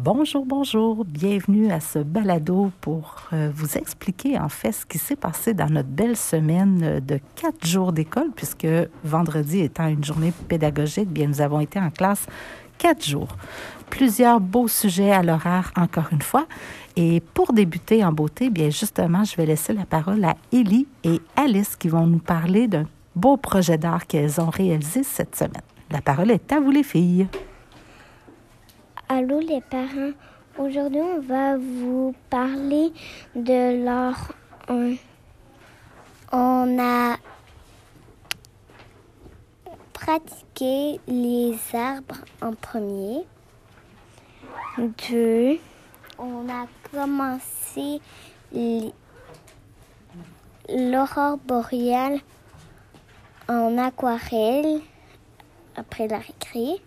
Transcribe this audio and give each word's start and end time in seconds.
Bonjour, 0.00 0.46
bonjour, 0.46 1.04
bienvenue 1.04 1.72
à 1.72 1.80
ce 1.80 1.98
balado 1.98 2.70
pour 2.80 3.16
euh, 3.32 3.50
vous 3.52 3.76
expliquer 3.76 4.38
en 4.38 4.48
fait 4.48 4.70
ce 4.70 4.86
qui 4.86 4.96
s'est 4.96 5.16
passé 5.16 5.54
dans 5.54 5.68
notre 5.68 5.88
belle 5.88 6.16
semaine 6.16 7.00
de 7.00 7.18
quatre 7.34 7.66
jours 7.66 7.92
d'école, 7.92 8.30
puisque 8.36 8.68
vendredi 9.02 9.58
étant 9.58 9.88
une 9.88 10.04
journée 10.04 10.32
pédagogique, 10.46 11.08
bien 11.08 11.26
nous 11.26 11.40
avons 11.40 11.58
été 11.58 11.80
en 11.80 11.90
classe 11.90 12.26
quatre 12.78 13.04
jours. 13.04 13.26
Plusieurs 13.90 14.38
beaux 14.38 14.68
sujets 14.68 15.10
à 15.10 15.24
l'horaire 15.24 15.72
encore 15.76 16.06
une 16.12 16.22
fois. 16.22 16.46
Et 16.94 17.20
pour 17.34 17.52
débuter 17.52 18.04
en 18.04 18.12
beauté, 18.12 18.50
bien 18.50 18.70
justement, 18.70 19.24
je 19.24 19.34
vais 19.34 19.46
laisser 19.46 19.72
la 19.72 19.84
parole 19.84 20.24
à 20.24 20.36
Ellie 20.52 20.86
et 21.02 21.20
Alice 21.34 21.74
qui 21.74 21.88
vont 21.88 22.06
nous 22.06 22.20
parler 22.20 22.68
d'un 22.68 22.86
beau 23.16 23.36
projet 23.36 23.78
d'art 23.78 24.06
qu'elles 24.06 24.40
ont 24.40 24.50
réalisé 24.50 25.02
cette 25.02 25.34
semaine. 25.34 25.62
La 25.90 26.00
parole 26.00 26.30
est 26.30 26.52
à 26.52 26.60
vous 26.60 26.70
les 26.70 26.84
filles. 26.84 27.26
Allô 29.10 29.40
les 29.40 29.62
parents, 29.62 30.12
aujourd'hui 30.58 31.00
on 31.00 31.20
va 31.20 31.56
vous 31.56 32.14
parler 32.28 32.92
de 33.34 33.82
l'art. 33.82 34.34
On, 34.68 34.96
on 36.30 36.78
a 36.78 37.16
pratiqué 39.94 41.00
les 41.08 41.56
arbres 41.72 42.18
en 42.42 42.52
premier. 42.52 43.24
Deux, 44.76 45.58
on 46.18 46.46
a 46.50 46.66
commencé 46.92 48.02
l'aurore 50.68 51.38
boréale 51.38 52.18
en 53.48 53.78
aquarelle 53.78 54.82
après 55.76 56.08
la 56.08 56.18
récré. 56.18 56.82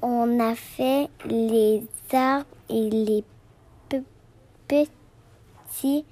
On 0.00 0.40
a 0.40 0.54
fait 0.54 1.08
les 1.24 1.82
arbres 2.12 2.46
et 2.68 2.90
les 2.90 3.24
pe- 3.88 4.02
petits 4.66 6.04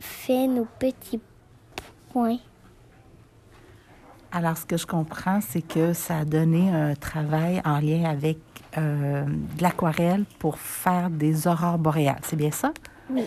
fait 0.00 0.46
nos 0.46 0.64
petits 0.64 1.20
points? 2.12 2.38
Alors, 4.30 4.56
ce 4.56 4.64
que 4.64 4.76
je 4.76 4.86
comprends, 4.86 5.40
c'est 5.40 5.62
que 5.62 5.92
ça 5.92 6.18
a 6.18 6.24
donné 6.24 6.70
un 6.70 6.94
travail 6.94 7.60
en 7.64 7.80
lien 7.80 8.04
avec 8.04 8.38
euh, 8.78 9.24
de 9.24 9.62
l'aquarelle 9.62 10.24
pour 10.38 10.58
faire 10.58 11.10
des 11.10 11.46
aurores 11.46 11.78
boréales. 11.78 12.20
C'est 12.22 12.36
bien 12.36 12.50
ça? 12.50 12.72
Oui. 13.10 13.24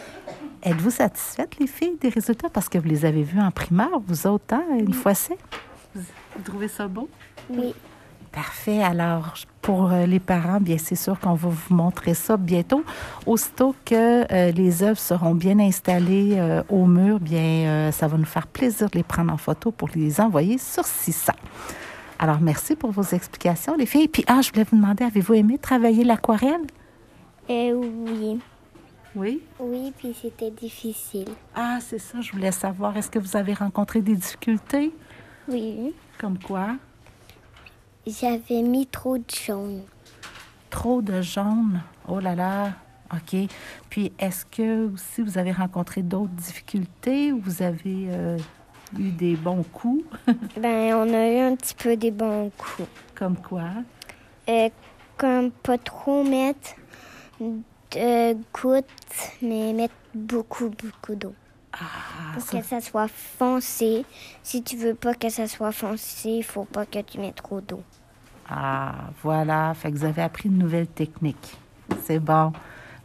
Êtes-vous 0.63 0.89
satisfaite, 0.89 1.57
les 1.59 1.67
filles, 1.67 1.97
des 1.99 2.09
résultats? 2.09 2.49
Parce 2.49 2.69
que 2.69 2.77
vous 2.77 2.87
les 2.87 3.05
avez 3.05 3.23
vus 3.23 3.39
en 3.39 3.51
primaire, 3.51 3.99
vous 4.07 4.27
autres, 4.27 4.53
hein, 4.53 4.63
une 4.77 4.93
fois 4.93 5.13
c'est? 5.13 5.37
Vous, 5.93 6.01
vous 6.35 6.41
trouvez 6.43 6.67
ça 6.67 6.87
beau? 6.87 7.09
Oui. 7.49 7.73
Parfait. 8.31 8.83
Alors, 8.83 9.35
pour 9.61 9.91
euh, 9.91 10.05
les 10.05 10.19
parents, 10.19 10.59
bien, 10.59 10.77
c'est 10.77 10.95
sûr 10.95 11.17
qu'on 11.19 11.35
va 11.35 11.49
vous 11.49 11.73
montrer 11.73 12.13
ça 12.13 12.35
bientôt. 12.35 12.83
Aussitôt 13.25 13.73
que 13.85 14.29
euh, 14.29 14.51
les 14.51 14.83
œuvres 14.83 14.99
seront 14.99 15.33
bien 15.33 15.57
installées 15.59 16.33
euh, 16.37 16.61
au 16.67 16.85
mur, 16.85 17.19
bien, 17.21 17.39
euh, 17.39 17.91
ça 17.91 18.07
va 18.07 18.17
nous 18.17 18.25
faire 18.25 18.47
plaisir 18.47 18.89
de 18.89 18.97
les 18.97 19.03
prendre 19.03 19.31
en 19.31 19.37
photo 19.37 19.71
pour 19.71 19.89
les 19.95 20.19
envoyer 20.19 20.57
sur 20.57 20.83
600. 20.83 21.31
Alors, 22.19 22.39
merci 22.41 22.75
pour 22.75 22.91
vos 22.91 23.03
explications, 23.03 23.75
les 23.77 23.85
filles. 23.85 24.09
Puis, 24.09 24.25
ah, 24.27 24.41
je 24.41 24.49
voulais 24.51 24.65
vous 24.69 24.75
demander, 24.75 25.05
avez-vous 25.05 25.33
aimé 25.35 25.57
travailler 25.57 26.03
l'aquarelle? 26.03 26.65
Euh, 27.49 27.73
oui. 27.73 28.39
Oui? 29.15 29.41
Oui, 29.59 29.93
puis 29.97 30.15
c'était 30.19 30.51
difficile. 30.51 31.29
Ah, 31.55 31.77
c'est 31.79 31.99
ça, 31.99 32.19
je 32.19 32.31
voulais 32.33 32.51
savoir. 32.51 32.95
Est-ce 32.97 33.09
que 33.09 33.19
vous 33.19 33.37
avez 33.37 33.53
rencontré 33.53 34.01
des 34.01 34.15
difficultés? 34.15 34.91
Oui. 35.47 35.93
Comme 36.19 36.37
quoi? 36.37 36.75
J'avais 38.05 38.61
mis 38.61 38.85
trop 38.85 39.17
de 39.17 39.23
jaune. 39.29 39.83
Trop 40.69 41.01
de 41.01 41.21
jaune. 41.21 41.81
Oh 42.07 42.19
là 42.19 42.35
là. 42.35 42.73
OK. 43.13 43.37
Puis, 43.89 44.11
est-ce 44.19 44.45
que 44.45 44.91
aussi 44.93 45.21
vous 45.21 45.37
avez 45.37 45.51
rencontré 45.51 46.01
d'autres 46.01 46.33
difficultés 46.33 47.31
ou 47.31 47.39
vous 47.39 47.61
avez 47.61 48.07
euh, 48.09 48.37
eu 48.99 49.11
des 49.11 49.35
bons 49.35 49.63
coups? 49.63 50.03
Ben, 50.59 50.93
on 50.95 51.13
a 51.13 51.29
eu 51.29 51.39
un 51.39 51.55
petit 51.55 51.75
peu 51.75 51.95
des 51.95 52.11
bons 52.11 52.51
coups. 52.57 52.87
Comme 53.13 53.37
quoi? 53.37 53.69
Euh, 54.49 54.69
comme 55.17 55.51
pas 55.51 55.77
trop 55.77 56.23
mettre 56.23 56.75
gouttes, 58.53 58.85
mais 59.41 59.73
mettre 59.73 59.93
beaucoup, 60.13 60.69
beaucoup 60.69 61.15
d'eau. 61.15 61.33
Ah, 61.73 62.33
Pour 62.33 62.41
ça- 62.43 62.59
que 62.59 62.65
ça 62.65 62.79
soit 62.81 63.07
foncé. 63.09 64.05
Si 64.43 64.63
tu 64.63 64.77
veux 64.77 64.95
pas 64.95 65.13
que 65.13 65.29
ça 65.29 65.47
soit 65.47 65.71
foncé, 65.73 66.29
il 66.29 66.43
faut 66.43 66.63
pas 66.65 66.85
que 66.85 66.99
tu 67.01 67.19
mettes 67.19 67.35
trop 67.35 67.59
d'eau. 67.61 67.81
ah, 68.49 68.93
voilà. 69.23 69.73
Fait 69.73 69.91
que 69.91 69.97
vous 69.97 70.05
avez 70.05 70.21
appris 70.21 70.47
une 70.49 70.57
nouvelle 70.57 70.87
technique. 70.87 71.57
C'est 72.05 72.19
bon. 72.19 72.53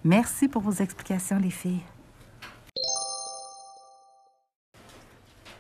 Merci 0.04 0.48
pour 0.48 0.62
vos 0.62 0.72
explications, 0.72 1.38
les 1.38 1.50
filles. 1.50 1.80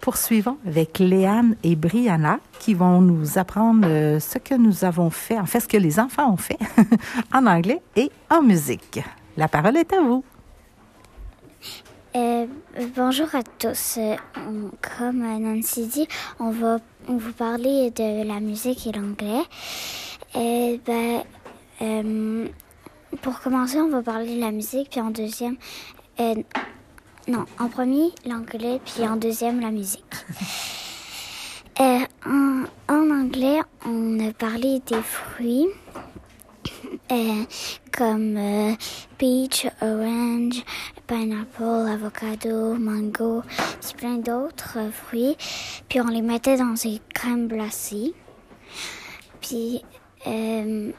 Poursuivons 0.00 0.56
avec 0.66 0.98
Léane 0.98 1.56
et 1.62 1.76
Brianna 1.76 2.38
qui 2.58 2.72
vont 2.72 3.02
nous 3.02 3.36
apprendre 3.38 3.86
euh, 3.86 4.18
ce 4.18 4.38
que 4.38 4.54
nous 4.54 4.84
avons 4.84 5.10
fait, 5.10 5.38
en 5.38 5.44
fait 5.44 5.60
ce 5.60 5.68
que 5.68 5.76
les 5.76 6.00
enfants 6.00 6.32
ont 6.32 6.36
fait 6.38 6.58
en 7.34 7.44
anglais 7.46 7.82
et 7.96 8.10
en 8.30 8.40
musique. 8.40 9.00
La 9.36 9.48
parole 9.48 9.76
est 9.76 9.92
à 9.92 10.00
vous. 10.00 10.24
Euh, 12.16 12.46
bonjour 12.96 13.32
à 13.34 13.42
tous. 13.42 13.98
Euh, 13.98 14.16
comme 14.98 15.20
Nancy 15.20 15.86
dit, 15.86 16.08
on 16.40 16.50
va 16.50 16.78
vous 17.06 17.32
parler 17.32 17.90
de 17.92 18.26
la 18.26 18.40
musique 18.40 18.86
et 18.86 18.92
l'anglais. 18.92 19.42
Et 20.34 20.80
ben, 20.84 21.22
euh, 21.82 22.48
pour 23.22 23.40
commencer, 23.40 23.78
on 23.80 23.88
va 23.88 24.02
parler 24.02 24.36
de 24.36 24.40
la 24.40 24.50
musique, 24.50 24.90
puis 24.90 25.00
en 25.00 25.10
deuxième, 25.10 25.56
euh, 26.18 26.34
non, 27.28 27.44
en 27.58 27.68
premier 27.68 28.10
l'anglais, 28.26 28.80
puis 28.84 29.06
en 29.06 29.16
deuxième 29.16 29.60
la 29.60 29.70
musique. 29.70 30.04
Euh, 31.80 32.00
en, 32.26 32.64
en 32.90 33.10
anglais, 33.10 33.58
on 33.86 34.20
a 34.28 34.34
parlé 34.34 34.82
des 34.84 35.00
fruits. 35.00 35.66
Comme 37.90 38.36
euh, 38.36 38.72
peach, 39.18 39.66
orange, 39.80 40.62
pineapple, 41.06 41.88
avocado, 41.88 42.74
mango, 42.74 43.42
puis 43.80 43.94
plein 43.96 44.16
d'autres 44.16 44.78
euh, 44.78 44.90
fruits. 44.90 45.36
Puis 45.88 46.00
on 46.00 46.08
les 46.08 46.22
mettait 46.22 46.56
dans 46.56 46.74
des 46.74 47.00
crèmes 47.14 47.48
glacées. 47.48 48.14
Puis 49.40 49.82
euh, 50.26 50.92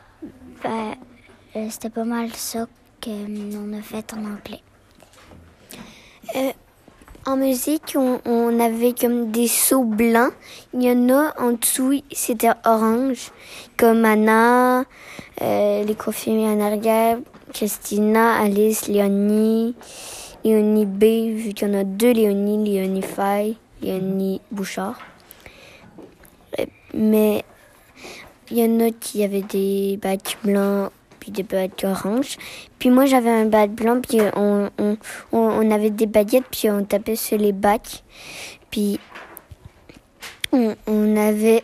euh, 0.65 1.67
c'était 1.69 1.89
pas 1.89 2.05
mal 2.05 2.31
ça 2.33 2.67
qu'on 3.03 3.73
a 3.73 3.81
fait 3.81 4.13
en 4.13 4.25
anglais. 4.25 4.61
En 7.23 7.37
musique, 7.37 7.95
on, 7.95 8.59
avait 8.59 8.93
comme 8.93 9.29
des 9.29 9.47
seaux 9.47 9.83
blancs. 9.83 10.33
Il 10.73 10.81
y 10.81 10.89
en 10.89 11.07
a 11.09 11.39
en 11.39 11.51
dessous, 11.51 12.01
c'était 12.11 12.49
orange. 12.65 13.31
Comme 13.77 14.05
Anna, 14.05 14.85
euh, 15.41 15.83
les 15.83 15.93
confirmés 15.93 16.47
en 16.47 17.13
Christina, 17.53 18.39
Alice, 18.39 18.87
Léonie, 18.87 19.75
Léonie 20.43 20.87
B, 20.87 21.35
vu 21.37 21.53
qu'il 21.53 21.67
y 21.67 21.71
en 21.71 21.79
a 21.79 21.83
deux 21.83 22.11
Léonie, 22.11 22.67
Léonie 22.67 23.03
Fay, 23.03 23.55
Léonie 23.83 24.41
Bouchard. 24.49 24.99
Euh, 26.59 26.65
Mais 26.95 27.45
il 28.49 28.57
y 28.57 28.63
en 28.63 28.79
a 28.79 28.89
qui 28.89 29.23
avaient 29.23 29.43
des 29.43 29.99
badges 30.01 30.37
blancs 30.43 30.91
puis 31.21 31.31
des 31.31 31.43
badges 31.43 31.85
oranges. 31.85 32.35
Puis 32.79 32.89
moi, 32.89 33.05
j'avais 33.05 33.29
un 33.29 33.45
badge 33.45 33.71
blanc, 33.71 34.01
puis 34.01 34.19
on, 34.35 34.69
on, 34.77 34.97
on, 35.31 35.37
on 35.39 35.71
avait 35.71 35.91
des 35.91 36.07
baguettes, 36.07 36.49
puis 36.51 36.69
on 36.69 36.83
tapait 36.83 37.15
sur 37.15 37.37
les 37.37 37.53
bacs. 37.53 38.03
Puis 38.69 38.99
on, 40.51 40.75
on 40.85 41.15
avait... 41.15 41.63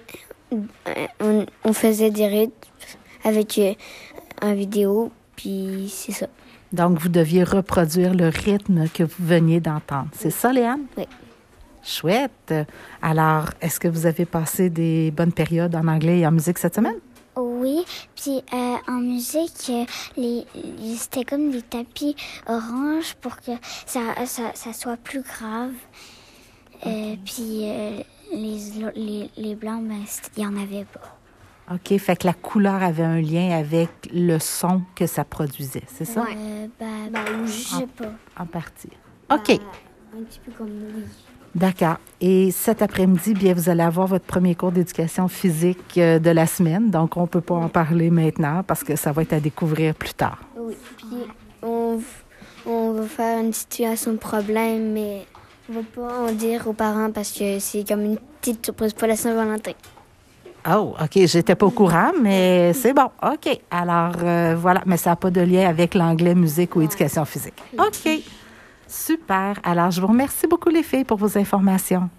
On, 1.20 1.46
on 1.66 1.74
faisait 1.74 2.10
des 2.10 2.26
rythmes 2.26 2.54
avec 3.26 3.58
euh, 3.58 3.74
un 4.42 4.54
vidéo, 4.54 5.12
puis 5.36 5.92
c'est 5.94 6.14
ça. 6.14 6.28
Donc, 6.72 7.00
vous 7.00 7.10
deviez 7.10 7.44
reproduire 7.44 8.14
le 8.14 8.30
rythme 8.30 8.88
que 8.88 9.04
vous 9.04 9.26
veniez 9.26 9.60
d'entendre. 9.60 10.08
C'est 10.14 10.30
ça, 10.30 10.54
Léane? 10.54 10.86
Oui. 10.98 11.04
Chouette. 11.84 12.54
Alors, 13.02 13.50
est-ce 13.60 13.78
que 13.78 13.90
vous 13.90 14.06
avez 14.06 14.24
passé 14.26 14.70
des 14.70 15.12
bonnes 15.12 15.34
périodes 15.34 15.76
en 15.76 15.88
anglais 15.90 16.20
et 16.20 16.28
en 16.28 16.32
musique 16.32 16.58
cette 16.58 16.76
semaine? 16.76 16.96
Oui, 17.60 17.84
puis 18.16 18.42
euh, 18.54 18.76
en 18.88 19.00
musique, 19.00 19.70
euh, 19.70 19.86
les, 20.16 20.46
les- 20.56 20.96
c'était 20.96 21.24
comme 21.26 21.50
des 21.52 21.62
tapis 21.62 22.16
orange 22.48 23.16
pour 23.22 23.38
que 23.38 23.52
ça, 23.86 24.02
ça, 24.26 24.52
ça 24.54 24.74
soit 24.74 24.98
plus 24.98 25.22
grave. 25.22 25.74
Euh, 26.86 27.16
Puis 27.26 27.62
euh, 27.64 28.02
les, 28.34 28.60
les, 28.96 29.32
les 29.38 29.56
blancs, 29.56 29.84
ben, 29.84 30.04
il 30.36 30.40
n'y 30.40 30.46
en 30.48 30.62
avait 30.62 30.86
pas. 30.86 31.18
OK, 31.74 31.98
fait 31.98 32.16
que 32.16 32.28
la 32.28 32.34
couleur 32.34 32.82
avait 32.84 33.04
un 33.04 33.20
lien 33.20 33.50
avec 33.58 33.90
le 34.14 34.38
son 34.40 34.84
que 34.96 35.06
ça 35.08 35.24
produisait, 35.26 35.84
c'est 35.88 36.06
ça? 36.06 36.26
Euh, 36.30 36.68
bah, 36.80 36.86
bah, 37.12 37.20
je 37.46 37.52
sais 37.52 37.88
pas. 37.88 38.12
En 38.40 38.46
partie. 38.46 38.90
OK. 39.32 39.60
Un 40.18 40.24
petit 40.24 40.40
peu 40.46 40.52
comme 40.52 40.70
oui. 40.96 41.04
D'accord. 41.58 41.98
Et 42.22 42.52
cet 42.52 42.84
après-midi, 42.84 43.34
bien, 43.34 43.56
vous 43.56 43.68
allez 43.68 43.82
avoir 43.82 44.06
votre 44.06 44.26
premier 44.26 44.54
cours 44.54 44.72
d'éducation 44.72 45.28
physique 45.28 45.98
euh, 45.98 46.20
de 46.20 46.30
la 46.30 46.46
semaine. 46.46 46.92
Donc, 46.92 47.18
on 47.18 47.24
ne 47.24 47.26
peut 47.26 47.42
pas 47.42 47.56
en 47.56 47.68
parler 47.68 48.12
maintenant 48.12 48.62
parce 48.62 48.84
que 48.84 48.96
ça 48.96 49.12
va 49.12 49.24
être 49.24 49.34
à 49.34 49.40
découvrir 49.40 49.96
plus 49.96 50.14
tard. 50.14 50.38
Oui. 50.56 50.76
Puis, 50.98 51.08
on, 51.64 52.00
on 52.68 52.92
va 52.92 53.04
faire 53.08 53.40
une 53.40 53.54
situation 53.54 54.12
de 54.12 54.18
problème, 54.18 54.94
mais 54.94 55.26
on 55.68 55.74
va 55.74 55.82
pas 55.96 56.28
en 56.28 56.32
dire 56.32 56.68
aux 56.68 56.74
parents 56.74 57.10
parce 57.12 57.32
que 57.32 57.58
c'est 57.58 57.88
comme 57.88 58.02
une 58.02 58.20
petite 58.40 58.64
surprise 58.64 58.94
pour 58.94 59.08
la 59.08 59.16
Saint-Valentin. 59.16 59.74
Oh, 60.70 60.94
OK. 61.02 61.26
J'étais 61.26 61.56
pas 61.56 61.66
au 61.66 61.72
courant, 61.72 62.12
mais 62.22 62.72
c'est 62.74 62.94
bon. 62.94 63.10
OK. 63.24 63.60
Alors, 63.72 64.14
euh, 64.24 64.56
voilà. 64.56 64.84
Mais 64.86 64.98
ça 64.98 65.12
n'a 65.12 65.16
pas 65.16 65.32
de 65.32 65.42
lien 65.42 65.68
avec 65.68 65.96
l'anglais, 65.96 66.36
musique 66.36 66.76
ou 66.76 66.84
éducation 66.84 67.26
physique. 67.26 67.56
OK. 67.80 68.12
Super. 68.88 69.60
Alors, 69.64 69.92
je 69.92 70.02
vous 70.02 70.08
remercie 70.08 70.48
beaucoup, 70.48 70.70
les 70.70 70.84
filles, 70.84 71.04
pour 71.04 71.18
vos 71.18 71.38
informations. 71.38 72.10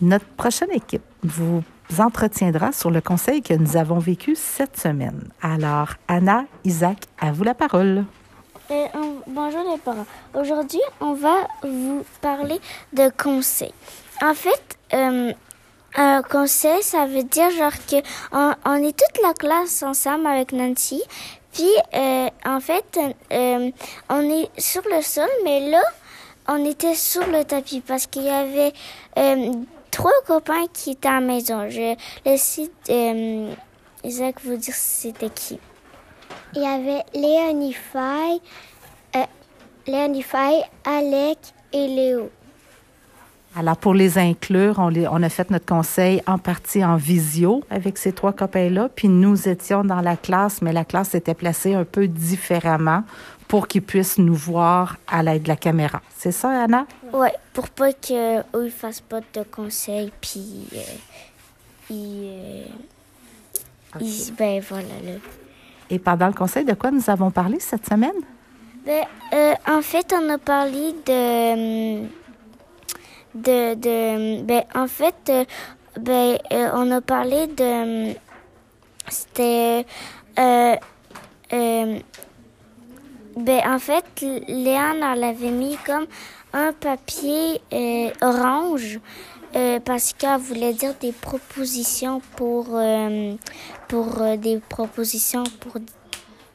Notre 0.00 0.26
prochaine 0.26 0.70
équipe 0.72 1.02
vous 1.22 1.62
entretiendra 1.98 2.72
sur 2.72 2.90
le 2.90 3.00
conseil 3.00 3.42
que 3.42 3.54
nous 3.54 3.76
avons 3.76 3.98
vécu 3.98 4.34
cette 4.34 4.76
semaine. 4.78 5.28
Alors, 5.40 5.90
Anna, 6.08 6.44
Isaac, 6.64 6.98
à 7.20 7.32
vous 7.32 7.44
la 7.44 7.54
parole. 7.54 8.04
Euh, 8.70 8.86
on- 8.94 9.20
bonjour 9.28 9.62
les 9.70 9.78
parents. 9.78 10.06
Aujourd'hui, 10.34 10.80
on 11.00 11.14
va 11.14 11.46
vous 11.62 12.04
parler 12.20 12.58
de 12.92 13.10
conseils. 13.22 13.74
En 14.22 14.34
fait, 14.34 14.78
euh, 14.94 15.32
un 15.96 16.22
conseil, 16.22 16.82
ça 16.82 17.06
veut 17.06 17.22
dire 17.22 17.50
genre 17.50 17.72
que 17.88 17.96
on, 18.32 18.52
on 18.66 18.74
est 18.76 18.96
toute 18.98 19.22
la 19.22 19.32
classe 19.34 19.82
ensemble 19.82 20.26
avec 20.26 20.52
Nancy. 20.52 21.02
Puis, 21.54 21.70
euh, 21.94 22.28
en 22.44 22.60
fait, 22.60 22.98
euh, 23.32 23.70
on 24.10 24.20
est 24.28 24.50
sur 24.60 24.82
le 24.92 25.00
sol, 25.02 25.28
mais 25.44 25.70
là, 25.70 25.82
on 26.48 26.64
était 26.64 26.96
sur 26.96 27.24
le 27.28 27.44
tapis 27.44 27.80
parce 27.80 28.06
qu'il 28.06 28.24
y 28.24 28.28
avait 28.28 28.72
euh, 29.16 29.52
trois 29.92 30.12
copains 30.26 30.66
qui 30.72 30.90
étaient 30.90 31.08
à 31.08 31.12
la 31.12 31.20
maison. 31.20 31.70
Je 31.70 31.94
laisse 32.24 32.60
euh, 32.90 33.54
Isaac 34.02 34.40
vous 34.42 34.56
dire 34.56 34.74
c'était 34.74 35.30
qui. 35.30 35.60
Il 36.56 36.62
y 36.62 36.66
avait 36.66 37.04
Léonie 37.14 37.72
Fay, 37.72 38.40
euh, 39.14 39.24
Léonie 39.86 40.22
Fay, 40.22 40.64
Alec 40.84 41.38
et 41.72 41.86
Léo. 41.86 42.30
Alors, 43.56 43.76
pour 43.76 43.94
les 43.94 44.18
inclure, 44.18 44.76
on, 44.78 44.88
les- 44.88 45.06
on 45.06 45.22
a 45.22 45.28
fait 45.28 45.48
notre 45.50 45.66
conseil 45.66 46.20
en 46.26 46.38
partie 46.38 46.84
en 46.84 46.96
visio 46.96 47.62
avec 47.70 47.98
ces 47.98 48.12
trois 48.12 48.32
copains-là. 48.32 48.88
Puis 48.94 49.08
nous 49.08 49.48
étions 49.48 49.84
dans 49.84 50.00
la 50.00 50.16
classe, 50.16 50.60
mais 50.60 50.72
la 50.72 50.84
classe 50.84 51.14
était 51.14 51.34
placée 51.34 51.74
un 51.74 51.84
peu 51.84 52.08
différemment 52.08 53.04
pour 53.46 53.68
qu'ils 53.68 53.82
puissent 53.82 54.18
nous 54.18 54.34
voir 54.34 54.96
à 55.06 55.22
l'aide 55.22 55.44
de 55.44 55.48
la 55.48 55.56
caméra. 55.56 56.00
C'est 56.16 56.32
ça, 56.32 56.64
Anna? 56.64 56.86
Ouais, 57.12 57.32
pour 57.52 57.68
pas 57.68 57.92
que 57.92 58.40
eux 58.40 58.64
ils 58.66 58.70
fassent 58.72 59.00
pas 59.02 59.20
de 59.20 59.42
conseils 59.48 60.10
puis 60.20 60.66
euh, 60.74 60.78
ils, 61.90 62.30
euh, 62.30 64.00
ils- 64.00 64.32
ben 64.36 64.60
voilà 64.68 64.88
là. 65.04 65.18
Et 65.90 65.98
pendant 66.00 66.26
le 66.26 66.32
conseil, 66.32 66.64
de 66.64 66.72
quoi 66.72 66.90
nous 66.90 67.08
avons 67.08 67.30
parlé 67.30 67.60
cette 67.60 67.86
semaine? 67.86 68.10
Ben 68.84 69.04
euh, 69.32 69.54
en 69.68 69.82
fait 69.82 70.12
on 70.18 70.28
a 70.30 70.38
parlé 70.38 70.92
de 71.06 72.00
hum, 72.02 72.08
de 73.34 73.74
de 73.74 74.42
ben 74.42 74.64
en 74.74 74.86
fait 74.86 75.14
euh, 75.28 75.44
ben 75.98 76.38
euh, 76.52 76.70
on 76.74 76.90
a 76.90 77.00
parlé 77.00 77.46
de 77.46 78.14
c'était 79.08 79.86
euh, 80.38 80.76
euh, 81.52 81.98
ben 83.36 83.60
en 83.66 83.78
fait 83.78 84.04
Léane 84.48 85.02
elle 85.02 85.24
avait 85.24 85.50
mis 85.50 85.76
comme 85.84 86.06
un 86.52 86.72
papier 86.72 87.60
orange 88.22 89.00
parce 89.84 90.12
qu'elle 90.12 90.40
voulait 90.40 90.72
dire 90.72 90.94
des 91.00 91.12
propositions 91.12 92.20
pour 92.36 92.78
pour 93.88 94.22
des 94.38 94.60
propositions 94.68 95.44
pour 95.60 95.80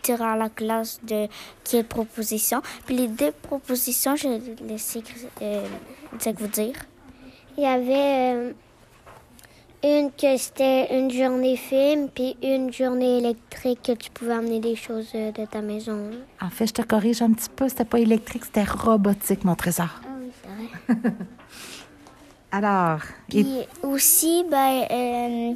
dire 0.04 0.22
à 0.22 0.38
la 0.38 0.50
classe 0.50 1.00
de 1.04 1.28
quelle 1.64 1.86
proposition. 1.86 2.62
Puis 2.86 2.96
les 2.96 3.08
deux 3.08 3.32
propositions, 3.32 4.16
je 4.16 4.30
vais 4.30 4.42
laisser 4.68 5.04
euh, 6.14 6.18
Isaac 6.20 6.40
vous 6.40 6.48
dire. 6.48 6.74
Il 7.58 7.64
y 7.64 7.68
avait 7.68 8.36
euh, 8.36 8.52
une 9.84 10.12
que 10.12 10.38
c'était 10.38 10.98
une 10.98 11.12
journée 11.12 11.58
film, 11.58 12.10
puis 12.10 12.36
une 12.42 12.72
journée 12.72 13.18
électrique 13.20 13.82
que 13.84 13.92
tu 13.94 14.10
pouvais 14.12 14.34
amener 14.34 14.60
des 14.60 14.76
choses 14.76 15.10
euh, 15.16 15.32
de 15.32 15.46
ta 15.46 15.62
maison. 15.62 16.12
En 16.42 16.50
fait, 16.50 16.68
je 16.68 16.74
te 16.74 16.82
corrige 16.82 17.22
un 17.22 17.32
petit 17.34 17.50
peu. 17.50 17.68
C'était 17.70 17.86
pas 17.86 18.00
électrique, 18.00 18.46
c'était 18.46 18.64
robotique, 18.64 19.44
mon 19.44 19.56
trésor. 19.56 19.90
Ah 20.04 20.08
oui, 20.22 20.32
c'est 20.88 20.94
vrai. 20.94 21.12
Alors, 22.52 23.02
et- 23.32 23.44
Puis 23.44 23.68
aussi, 23.84 24.44
ben, 24.50 24.86
euh, 24.90 25.54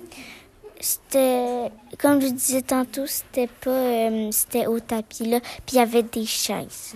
c'était, 0.80 1.72
comme 2.00 2.22
je 2.22 2.28
disais 2.28 2.62
tantôt, 2.62 3.08
c'était 3.08 3.48
pas, 3.48 3.70
euh, 3.72 4.30
c'était 4.32 4.68
au 4.68 4.80
tapis 4.80 5.26
là. 5.26 5.40
Puis 5.66 5.74
il 5.74 5.76
y 5.78 5.80
avait 5.80 6.04
des 6.04 6.26
chaises. 6.26 6.94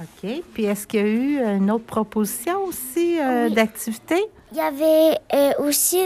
OK. 0.00 0.42
Puis 0.54 0.64
est-ce 0.64 0.86
qu'il 0.86 1.00
y 1.00 1.02
a 1.02 1.06
eu 1.06 1.56
une 1.56 1.70
autre 1.70 1.84
proposition 1.84 2.64
aussi 2.64 3.20
euh, 3.20 3.48
Oui. 3.48 3.54
d'activité? 3.54 4.24
Il 4.52 4.58
y 4.58 4.60
avait 4.60 5.18
euh, 5.34 5.52
aussi 5.58 6.00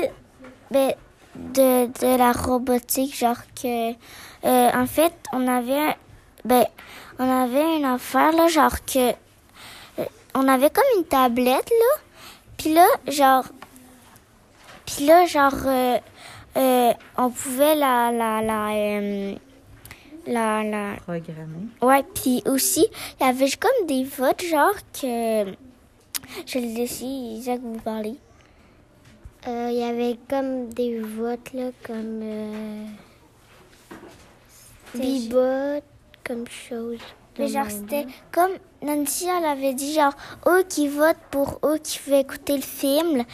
ben, 0.70 0.93
de, 1.35 1.87
de 1.87 2.19
la 2.19 2.32
robotique, 2.32 3.17
genre 3.17 3.38
que, 3.61 3.93
euh, 3.93 4.70
en 4.75 4.87
fait, 4.87 5.12
on 5.32 5.46
avait, 5.46 5.96
ben, 6.44 6.64
on 7.19 7.31
avait 7.31 7.76
une 7.76 7.85
affaire 7.85 8.32
là, 8.32 8.49
genre 8.49 8.85
que, 8.85 9.12
on 10.35 10.49
avait 10.49 10.70
comme 10.70 10.85
une 10.99 11.05
tablette 11.05 11.70
là, 11.70 12.00
puis 12.56 12.75
là, 12.75 12.87
genre, 13.06 13.44
puis 14.85 15.06
là, 15.06 15.25
genre, 15.26 15.55
on 17.17 17.31
pouvait 17.31 17.76
la, 17.76 18.11
la, 18.11 18.43
la, 18.43 19.35
la, 20.26 20.62
la, 20.65 20.97
Programmé. 20.97 21.69
Ouais, 21.82 22.03
puis 22.15 22.43
aussi, 22.47 22.87
il 23.21 23.26
y 23.26 23.29
avait 23.29 23.50
comme 23.50 23.87
des 23.87 24.05
votes, 24.05 24.43
genre 24.43 24.75
que. 24.93 25.53
Je 26.47 26.59
vais 26.59 26.67
laisser 26.67 27.05
Isaac 27.05 27.61
vous 27.61 27.79
parler. 27.81 28.17
Euh, 29.47 29.69
Il 29.71 29.79
y 29.79 29.82
avait 29.82 30.19
comme 30.29 30.71
des 30.71 31.00
votes, 31.00 31.53
là, 31.53 31.71
comme 31.87 32.21
euh, 32.23 32.87
bibot, 34.94 35.82
comme 36.25 36.47
chose. 36.49 36.99
Mais 37.38 37.49
genre, 37.49 37.69
c'était 37.69 38.06
comme 38.32 38.53
Nancy, 38.82 39.27
elle 39.27 39.44
avait 39.44 39.75
dit, 39.75 39.93
genre, 39.94 40.15
eux 40.46 40.65
qui 40.69 40.89
votent 40.89 41.17
pour 41.31 41.58
eux 41.65 41.79
qui 41.79 41.98
veulent 42.06 42.20
écouter 42.20 42.56
le 42.56 42.63
film, 42.63 43.25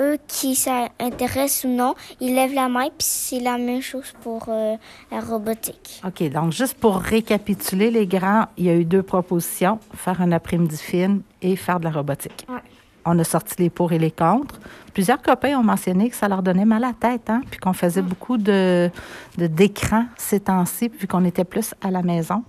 eux 0.00 0.18
qui 0.26 0.54
s'intéressent 0.54 1.64
ou 1.64 1.68
non, 1.68 1.94
ils 2.20 2.34
lèvent 2.34 2.54
la 2.54 2.68
main, 2.68 2.84
puis 2.86 3.06
c'est 3.06 3.40
la 3.40 3.58
même 3.58 3.80
chose 3.82 4.12
pour 4.22 4.46
euh, 4.48 4.76
la 5.10 5.20
robotique. 5.20 6.00
OK. 6.06 6.28
Donc, 6.30 6.52
juste 6.52 6.78
pour 6.78 6.96
récapituler, 6.98 7.90
les 7.90 8.06
grands, 8.06 8.46
il 8.56 8.64
y 8.64 8.70
a 8.70 8.74
eu 8.74 8.84
deux 8.84 9.02
propositions 9.02 9.78
faire 9.94 10.20
un 10.20 10.32
après-midi 10.32 10.76
film 10.76 11.22
et 11.42 11.56
faire 11.56 11.78
de 11.80 11.84
la 11.84 11.90
robotique. 11.90 12.46
Ouais. 12.48 12.60
On 13.08 13.16
a 13.20 13.24
sorti 13.24 13.54
les 13.58 13.70
pour 13.70 13.92
et 13.92 13.98
les 14.00 14.10
contre. 14.10 14.58
Plusieurs 14.92 15.22
copains 15.22 15.56
ont 15.56 15.62
mentionné 15.62 16.10
que 16.10 16.16
ça 16.16 16.26
leur 16.26 16.42
donnait 16.42 16.64
mal 16.64 16.82
à 16.82 16.88
la 16.88 16.92
tête, 16.92 17.30
hein, 17.30 17.40
puis 17.48 17.60
qu'on 17.60 17.72
faisait 17.72 18.02
beaucoup 18.02 18.36
de 18.36 18.90
de- 19.38 19.46
d'écrans 19.46 20.06
ces 20.16 20.40
temps-ci, 20.40 20.88
vu 20.88 21.06
qu'on 21.06 21.24
était 21.24 21.44
plus 21.44 21.72
à 21.82 21.90
la 21.92 22.02
maison. 22.02 22.42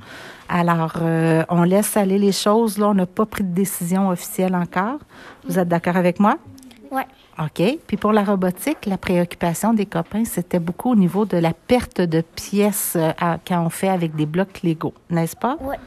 Alors, 0.50 0.94
euh, 1.02 1.44
on 1.50 1.62
laisse 1.62 1.96
aller 1.96 2.18
les 2.18 2.32
choses. 2.32 2.80
Là, 2.80 2.88
on 2.90 2.94
n'a 2.96 3.06
pas 3.06 3.26
pris 3.28 3.44
de 3.44 3.54
décision 3.54 4.10
officielle 4.10 4.56
encore. 4.56 4.98
Vous 5.48 5.60
êtes 5.60 5.68
d'accord 5.68 5.96
avec 5.98 6.20
moi? 6.20 6.38
Ouais. 6.92 7.06
OK. 7.40 7.80
Puis 7.88 7.98
pour 7.98 8.14
la 8.14 8.24
robotique, 8.24 8.86
la 8.86 8.98
préoccupation 8.98 9.74
des 9.74 9.86
copains, 9.86 10.26
c'était 10.26 10.60
beaucoup 10.60 10.92
au 10.92 10.96
niveau 10.96 11.26
de 11.26 11.38
la 11.38 11.54
perte 11.54 12.02
de 12.02 12.22
pièces 12.22 12.94
euh, 12.96 13.12
à- 13.20 13.38
quand 13.48 13.62
on 13.64 13.70
fait 13.70 13.90
avec 13.90 14.16
des 14.16 14.26
blocs 14.26 14.62
Lego, 14.64 14.94
n'est-ce 15.10 15.36
pas? 15.36 15.58
Ouais. 15.62 15.78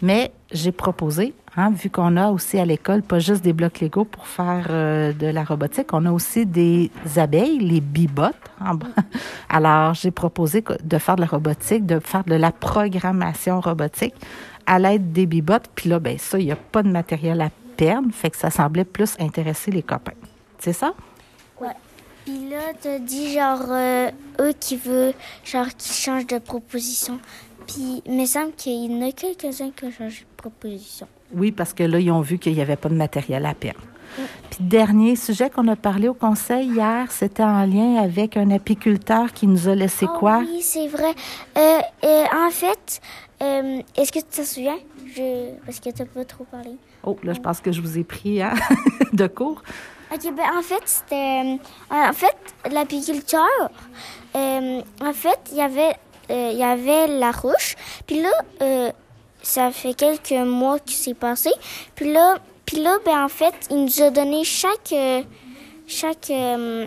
Mais 0.00 0.30
j'ai 0.52 0.70
proposé, 0.70 1.34
hein, 1.56 1.70
vu 1.72 1.90
qu'on 1.90 2.16
a 2.16 2.30
aussi 2.30 2.56
à 2.58 2.64
l'école 2.64 3.02
pas 3.02 3.18
juste 3.18 3.42
des 3.42 3.52
blocs 3.52 3.80
Lego 3.80 4.04
pour 4.04 4.26
faire 4.28 4.66
euh, 4.70 5.12
de 5.12 5.26
la 5.26 5.42
robotique, 5.42 5.92
on 5.92 6.06
a 6.06 6.12
aussi 6.12 6.46
des 6.46 6.90
abeilles, 7.16 7.58
les 7.58 7.80
bibottes. 7.80 8.36
Alors, 9.48 9.94
j'ai 9.94 10.10
proposé 10.10 10.62
de 10.82 10.98
faire 10.98 11.16
de 11.16 11.22
la 11.22 11.26
robotique, 11.26 11.84
de 11.86 11.98
faire 12.00 12.24
de 12.24 12.34
la 12.34 12.52
programmation 12.52 13.60
robotique 13.60 14.14
à 14.66 14.78
l'aide 14.78 15.12
des 15.12 15.26
bibottes. 15.26 15.68
Puis 15.74 15.88
là, 15.90 15.98
ben 15.98 16.16
ça, 16.18 16.38
il 16.38 16.46
n'y 16.46 16.52
a 16.52 16.56
pas 16.56 16.82
de 16.82 16.90
matériel 16.90 17.40
à 17.40 17.50
perdre, 17.76 18.08
fait 18.12 18.30
que 18.30 18.36
ça 18.36 18.50
semblait 18.50 18.84
plus 18.84 19.16
intéresser 19.18 19.70
les 19.70 19.82
copains. 19.82 20.12
C'est 20.58 20.72
ça? 20.72 20.94
Puis 22.24 22.50
là, 22.50 22.74
t'as 22.78 22.98
dit, 22.98 23.32
genre, 23.32 23.64
euh, 23.70 24.10
eux 24.38 24.52
qui 24.60 24.76
veulent, 24.76 25.14
genre, 25.44 25.68
qui 25.78 25.94
changent 25.94 26.26
de 26.26 26.38
proposition. 26.38 27.20
Puis, 27.66 28.02
il 28.04 28.20
me 28.20 28.26
semble 28.26 28.52
qu'il 28.52 28.84
y 28.84 28.94
en 28.94 29.08
a 29.08 29.12
quelques-uns 29.12 29.70
qui 29.70 29.84
ont 29.86 29.90
changé 29.90 30.20
de 30.20 30.36
proposition. 30.36 31.08
Oui, 31.32 31.52
parce 31.52 31.72
que 31.72 31.84
là, 31.84 31.98
ils 31.98 32.10
ont 32.10 32.20
vu 32.20 32.38
qu'il 32.38 32.52
n'y 32.52 32.60
avait 32.60 32.76
pas 32.76 32.90
de 32.90 32.94
matériel 32.94 33.46
à 33.46 33.54
perdre. 33.54 33.80
Puis 34.50 34.58
dernier 34.60 35.16
sujet 35.16 35.48
qu'on 35.50 35.68
a 35.68 35.76
parlé 35.76 36.08
au 36.08 36.14
conseil 36.14 36.68
hier, 36.68 37.10
c'était 37.10 37.42
en 37.42 37.64
lien 37.64 37.96
avec 37.96 38.36
un 38.36 38.50
apiculteur 38.50 39.32
qui 39.32 39.46
nous 39.46 39.68
a 39.68 39.74
laissé 39.74 40.06
Oh 40.08 40.18
quoi? 40.18 40.38
Oui, 40.40 40.60
c'est 40.62 40.88
vrai. 40.88 41.14
Euh, 41.56 41.78
euh, 42.04 42.24
en 42.46 42.50
fait, 42.50 43.00
euh, 43.42 43.80
est-ce 43.96 44.12
que 44.12 44.18
tu 44.18 44.24
te 44.24 44.42
souviens? 44.42 44.78
Je... 45.14 45.54
Parce 45.64 45.80
que 45.80 45.90
tu 45.90 46.02
n'as 46.02 46.08
pas 46.08 46.24
trop 46.24 46.44
parlé. 46.44 46.76
Oh, 47.04 47.16
là, 47.22 47.32
je 47.32 47.40
pense 47.40 47.60
que 47.60 47.72
je 47.72 47.80
vous 47.80 47.98
ai 47.98 48.04
pris 48.04 48.42
hein, 48.42 48.54
de 49.12 49.26
cours. 49.26 49.62
Ok, 50.12 50.32
ben 50.32 50.44
en 50.58 50.62
fait, 50.62 50.82
c'était. 50.86 51.58
euh, 51.92 51.94
En 52.08 52.12
fait, 52.12 52.36
l'apiculteur, 52.70 53.46
euh, 54.36 54.80
en 55.02 55.12
fait, 55.12 55.38
il 55.52 55.58
y 55.58 55.60
avait, 55.60 55.94
euh, 56.30 56.50
il 56.52 56.58
y 56.58 56.62
avait 56.64 57.06
la 57.08 57.30
ruche. 57.30 57.76
Puis 58.06 58.22
là, 58.22 58.30
euh, 58.62 58.90
ça 59.42 59.70
fait 59.70 59.94
quelques 59.94 60.32
mois 60.46 60.78
que 60.78 60.90
c'est 60.92 61.14
passé. 61.14 61.50
Puis 61.94 62.12
là, 62.12 62.38
puis 62.64 62.78
là, 62.82 62.96
ben 63.04 63.24
en 63.24 63.28
fait, 63.28 63.54
il 63.70 63.84
nous 63.84 64.02
a 64.02 64.10
donné 64.10 64.44
chaque, 64.44 64.92
euh, 64.92 65.22
chaque 65.86 66.30
euh, 66.30 66.86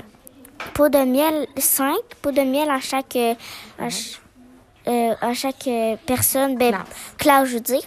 pot 0.74 0.90
de 0.90 1.00
miel, 1.04 1.48
cinq 1.58 2.00
pots 2.22 2.32
de 2.32 2.42
miel 2.42 2.70
à 2.70 2.80
chaque, 2.80 3.16
euh, 3.16 3.34
à, 3.80 3.90
ch- 3.90 4.20
à 5.22 5.34
chaque 5.34 5.70
personne, 6.08 6.58
ben, 6.58 6.76
classe, 7.18 7.50
je 7.50 7.54
veux 7.56 7.60
dire. 7.60 7.84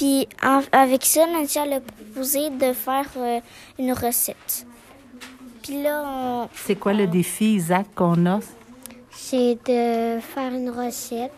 Puis 0.00 0.26
en- 0.42 0.62
avec 0.72 1.04
ça, 1.04 1.26
elle 1.28 1.72
a 1.74 1.80
proposé 1.80 2.48
de 2.48 2.72
faire 2.72 3.04
euh, 3.18 3.38
une 3.78 3.92
recette. 3.92 4.66
Puis 5.62 5.82
là, 5.82 6.02
on... 6.06 6.48
C'est 6.54 6.76
quoi 6.76 6.94
le 6.94 7.06
défi, 7.06 7.56
Isaac, 7.56 7.86
qu'on 7.94 8.24
a? 8.24 8.40
C'est 9.10 9.56
de 9.66 10.18
faire 10.20 10.54
une 10.54 10.70
recette. 10.70 11.32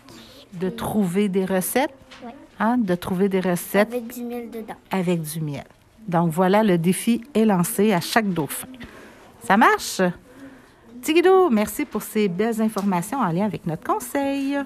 De 0.53 0.69
trouver 0.69 1.27
des 1.27 1.43
recettes? 1.43 1.93
Ouais. 2.23 2.31
Hein? 2.57 2.77
De 2.77 2.95
trouver 2.95 3.27
des 3.27 3.41
recettes 3.41 3.89
avec 3.91 4.07
du 4.07 4.23
miel 4.23 4.49
dedans. 4.49 4.75
avec 4.91 5.21
du 5.23 5.41
miel. 5.41 5.65
Donc 6.07 6.29
voilà, 6.31 6.63
le 6.63 6.77
défi 6.77 7.21
est 7.33 7.43
lancé 7.43 7.91
à 7.91 7.99
chaque 7.99 8.29
dauphin. 8.29 8.69
Ça 9.45 9.57
marche? 9.57 9.99
Tigidou, 11.01 11.49
merci 11.49 11.83
pour 11.83 12.01
ces 12.01 12.29
belles 12.29 12.61
informations 12.61 13.19
en 13.19 13.27
lien 13.29 13.43
avec 13.43 13.65
notre 13.67 13.83
conseil. 13.83 14.57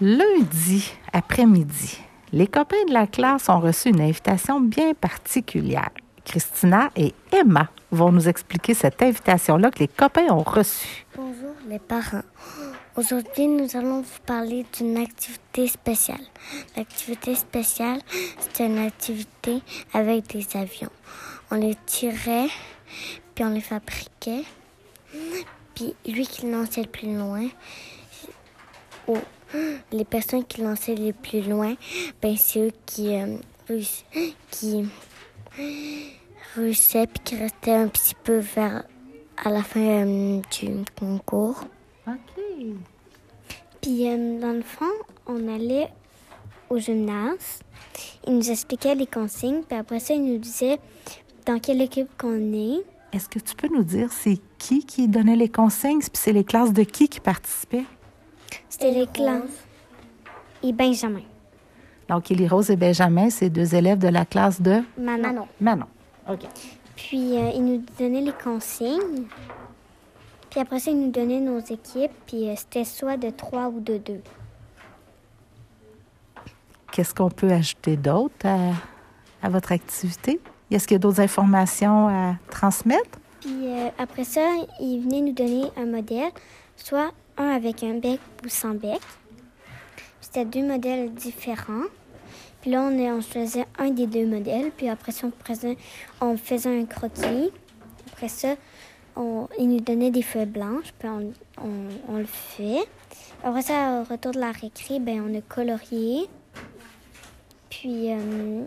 Lundi 0.00 0.92
après-midi, 1.12 1.98
les 2.32 2.46
copains 2.46 2.84
de 2.86 2.92
la 2.92 3.08
classe 3.08 3.48
ont 3.48 3.58
reçu 3.58 3.88
une 3.88 4.00
invitation 4.00 4.60
bien 4.60 4.94
particulière. 4.94 5.90
Christina 6.24 6.90
et 6.94 7.14
Emma 7.32 7.68
vont 7.90 8.12
nous 8.12 8.28
expliquer 8.28 8.74
cette 8.74 9.02
invitation-là 9.02 9.72
que 9.72 9.80
les 9.80 9.88
copains 9.88 10.30
ont 10.30 10.44
reçue. 10.44 11.04
Bonjour 11.16 11.52
les 11.68 11.80
parents. 11.80 12.22
Aujourd'hui, 12.94 13.48
nous 13.48 13.76
allons 13.76 14.02
vous 14.02 14.20
parler 14.24 14.64
d'une 14.76 14.98
activité 14.98 15.66
spéciale. 15.66 16.22
L'activité 16.76 17.34
spéciale, 17.34 18.00
c'est 18.38 18.66
une 18.66 18.78
activité 18.78 19.62
avec 19.92 20.28
des 20.28 20.46
avions. 20.56 20.92
On 21.50 21.56
les 21.56 21.76
tirait, 21.86 22.46
puis 23.34 23.44
on 23.44 23.50
les 23.50 23.60
fabriquait. 23.60 24.44
Puis 25.74 25.96
lui 26.06 26.24
qui 26.24 26.48
lançait 26.48 26.82
le 26.82 26.88
plus 26.88 27.16
loin, 27.16 27.48
les 29.92 30.04
personnes 30.04 30.44
qui 30.44 30.62
lançaient 30.62 30.94
le 30.94 31.12
plus 31.12 31.42
loin, 31.42 31.74
ben 32.20 32.36
c'est 32.36 32.68
eux 32.68 32.72
qui, 32.86 33.14
euh, 33.14 33.36
qui 34.50 34.88
réussissaient 36.54 37.06
puis 37.06 37.20
qui 37.24 37.36
restaient 37.36 37.72
un 37.72 37.88
petit 37.88 38.14
peu 38.14 38.38
vers 38.38 38.84
à 39.44 39.50
la 39.50 39.62
fin 39.62 39.80
euh, 39.80 40.40
du 40.50 40.84
concours. 40.98 41.64
OK. 42.06 42.42
Puis, 43.80 44.08
euh, 44.08 44.40
dans 44.40 44.52
le 44.52 44.62
fond, 44.62 44.84
on 45.26 45.48
allait 45.48 45.88
au 46.68 46.78
gymnase. 46.78 47.60
Il 48.26 48.36
nous 48.36 48.50
expliquait 48.50 48.94
les 48.94 49.06
consignes, 49.06 49.62
puis 49.62 49.78
après 49.78 50.00
ça, 50.00 50.14
il 50.14 50.24
nous 50.24 50.38
disait 50.38 50.78
dans 51.46 51.58
quelle 51.58 51.80
équipe 51.80 52.08
qu'on 52.18 52.52
est. 52.52 52.82
Est-ce 53.12 53.28
que 53.28 53.38
tu 53.38 53.54
peux 53.54 53.68
nous 53.68 53.84
dire 53.84 54.12
c'est 54.12 54.38
qui 54.58 54.84
qui 54.84 55.08
donnait 55.08 55.36
les 55.36 55.48
consignes, 55.48 56.00
puis 56.00 56.10
c'est 56.12 56.32
les 56.32 56.44
classes 56.44 56.72
de 56.72 56.82
qui 56.82 57.08
qui 57.08 57.20
participaient? 57.20 57.86
C'était 58.68 58.90
les 58.92 59.06
classes? 59.06 59.64
Et 60.62 60.72
Benjamin. 60.72 61.22
Donc, 62.08 62.30
Élie 62.30 62.48
Rose 62.48 62.70
et 62.70 62.76
Benjamin, 62.76 63.30
c'est 63.30 63.50
deux 63.50 63.74
élèves 63.74 63.98
de 63.98 64.08
la 64.08 64.24
classe 64.24 64.60
de 64.60 64.82
Manon. 64.96 65.46
Manon. 65.60 65.86
OK. 66.28 66.40
Puis, 66.96 67.36
euh, 67.36 67.50
il 67.54 67.64
nous 67.64 67.84
donnait 67.98 68.22
les 68.22 68.32
consignes. 68.32 69.26
Puis 70.50 70.60
après 70.60 70.80
ça, 70.80 70.90
il 70.90 71.00
nous 71.00 71.10
donnait 71.10 71.40
nos 71.40 71.58
équipes, 71.58 72.10
puis 72.26 72.48
euh, 72.48 72.54
c'était 72.56 72.84
soit 72.84 73.16
de 73.18 73.30
trois 73.30 73.68
ou 73.68 73.80
de 73.80 73.98
deux. 73.98 74.22
Qu'est-ce 76.90 77.14
qu'on 77.14 77.30
peut 77.30 77.50
ajouter 77.50 77.96
d'autre 77.96 78.46
à, 78.46 78.72
à 79.42 79.50
votre 79.50 79.72
activité? 79.72 80.40
Est-ce 80.70 80.88
qu'il 80.88 80.94
y 80.94 80.96
a 80.96 80.98
d'autres 80.98 81.20
informations 81.20 82.08
à 82.08 82.36
transmettre? 82.50 83.18
Puis 83.40 83.66
euh, 83.66 83.88
après 83.98 84.24
ça, 84.24 84.40
il 84.80 85.02
venait 85.02 85.20
nous 85.20 85.32
donner 85.32 85.64
un 85.76 85.86
modèle, 85.86 86.30
soit 86.76 87.12
un 87.38 87.48
avec 87.48 87.82
un 87.82 87.94
bec 87.94 88.20
ou 88.44 88.48
sans 88.48 88.74
bec. 88.74 89.00
C'était 90.20 90.44
deux 90.44 90.66
modèles 90.66 91.12
différents. 91.14 91.84
Puis 92.60 92.70
là, 92.72 92.82
on, 92.82 92.90
est- 92.98 93.10
on 93.10 93.20
choisissait 93.20 93.66
un 93.78 93.90
des 93.90 94.06
deux 94.06 94.26
modèles. 94.26 94.70
Puis 94.76 94.88
après 94.88 95.12
ça, 95.12 95.26
on, 95.28 95.32
faisait- 95.44 95.78
on 96.20 96.36
faisait 96.36 96.80
un 96.80 96.84
croquis. 96.84 97.50
Après 98.12 98.28
ça, 98.28 98.56
on, 99.16 99.48
il 99.58 99.68
nous 99.68 99.80
donnait 99.80 100.10
des 100.10 100.22
feuilles 100.22 100.46
blanches. 100.46 100.92
Puis 100.98 101.08
on, 101.08 101.32
on- 101.64 102.14
on 102.14 102.16
le 102.18 102.26
fait. 102.26 102.80
Après 103.44 103.62
ça, 103.62 104.00
au 104.02 104.12
retour 104.12 104.32
de 104.32 104.40
la 104.40 104.50
récré, 104.50 104.98
ben, 104.98 105.22
on 105.30 105.38
a 105.38 105.40
colorié. 105.40 106.26
Puis 107.70 108.12
euh, 108.12 108.62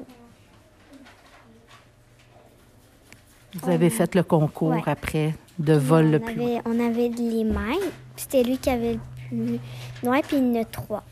Vous 3.55 3.69
avez 3.69 3.89
fait 3.89 4.15
le 4.15 4.23
concours 4.23 4.69
Ouais. 4.69 4.81
après 4.85 5.33
de 5.61 5.73
vol 5.73 6.05
on 6.05 6.11
le 6.11 6.19
plus 6.19 6.35
loin. 6.35 6.45
avait, 6.45 6.61
on 6.65 6.79
avait 6.79 7.09
les. 7.09 7.45
Puis 7.45 7.91
C'était 8.15 8.43
lui 8.43 8.57
qui 8.57 8.69
avait 8.69 8.93
le 8.93 8.99
plus 9.29 9.59
loin. 10.03 10.21
Puis 10.21 10.37
il 10.37 10.53
y 10.53 10.57
en 10.57 10.61
a 10.61 10.65
trois. 10.65 11.03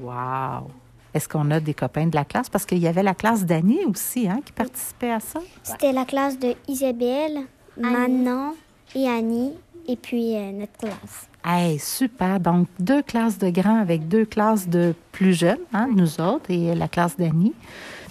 Wow! 0.00 0.70
Est-ce 1.14 1.28
qu'on 1.28 1.50
a 1.50 1.60
des 1.60 1.74
copains 1.74 2.06
de 2.06 2.14
la 2.14 2.24
classe? 2.24 2.48
Parce 2.48 2.64
qu'il 2.64 2.78
y 2.78 2.88
avait 2.88 3.02
la 3.02 3.14
classe 3.14 3.44
d'Annie 3.44 3.84
aussi 3.84 4.28
hein, 4.28 4.40
qui 4.44 4.52
participait 4.52 5.10
à 5.10 5.20
ça. 5.20 5.40
C'était 5.62 5.92
la 5.92 6.06
classe 6.06 6.38
de 6.38 6.54
Isabelle, 6.68 7.40
Manon 7.76 8.54
et 8.94 9.06
Annie, 9.06 9.52
et 9.86 9.96
puis 9.96 10.34
euh, 10.36 10.52
notre 10.52 10.72
classe. 10.78 11.28
Hey, 11.44 11.78
super! 11.78 12.40
Donc, 12.40 12.68
deux 12.78 13.02
classes 13.02 13.36
de 13.36 13.50
grands 13.50 13.80
avec 13.80 14.08
deux 14.08 14.24
classes 14.24 14.68
de 14.68 14.94
plus 15.10 15.34
jeunes, 15.34 15.58
hein, 15.72 15.88
nous 15.94 16.20
autres, 16.20 16.50
et 16.50 16.74
la 16.74 16.88
classe 16.88 17.16
d'Annie. 17.16 17.52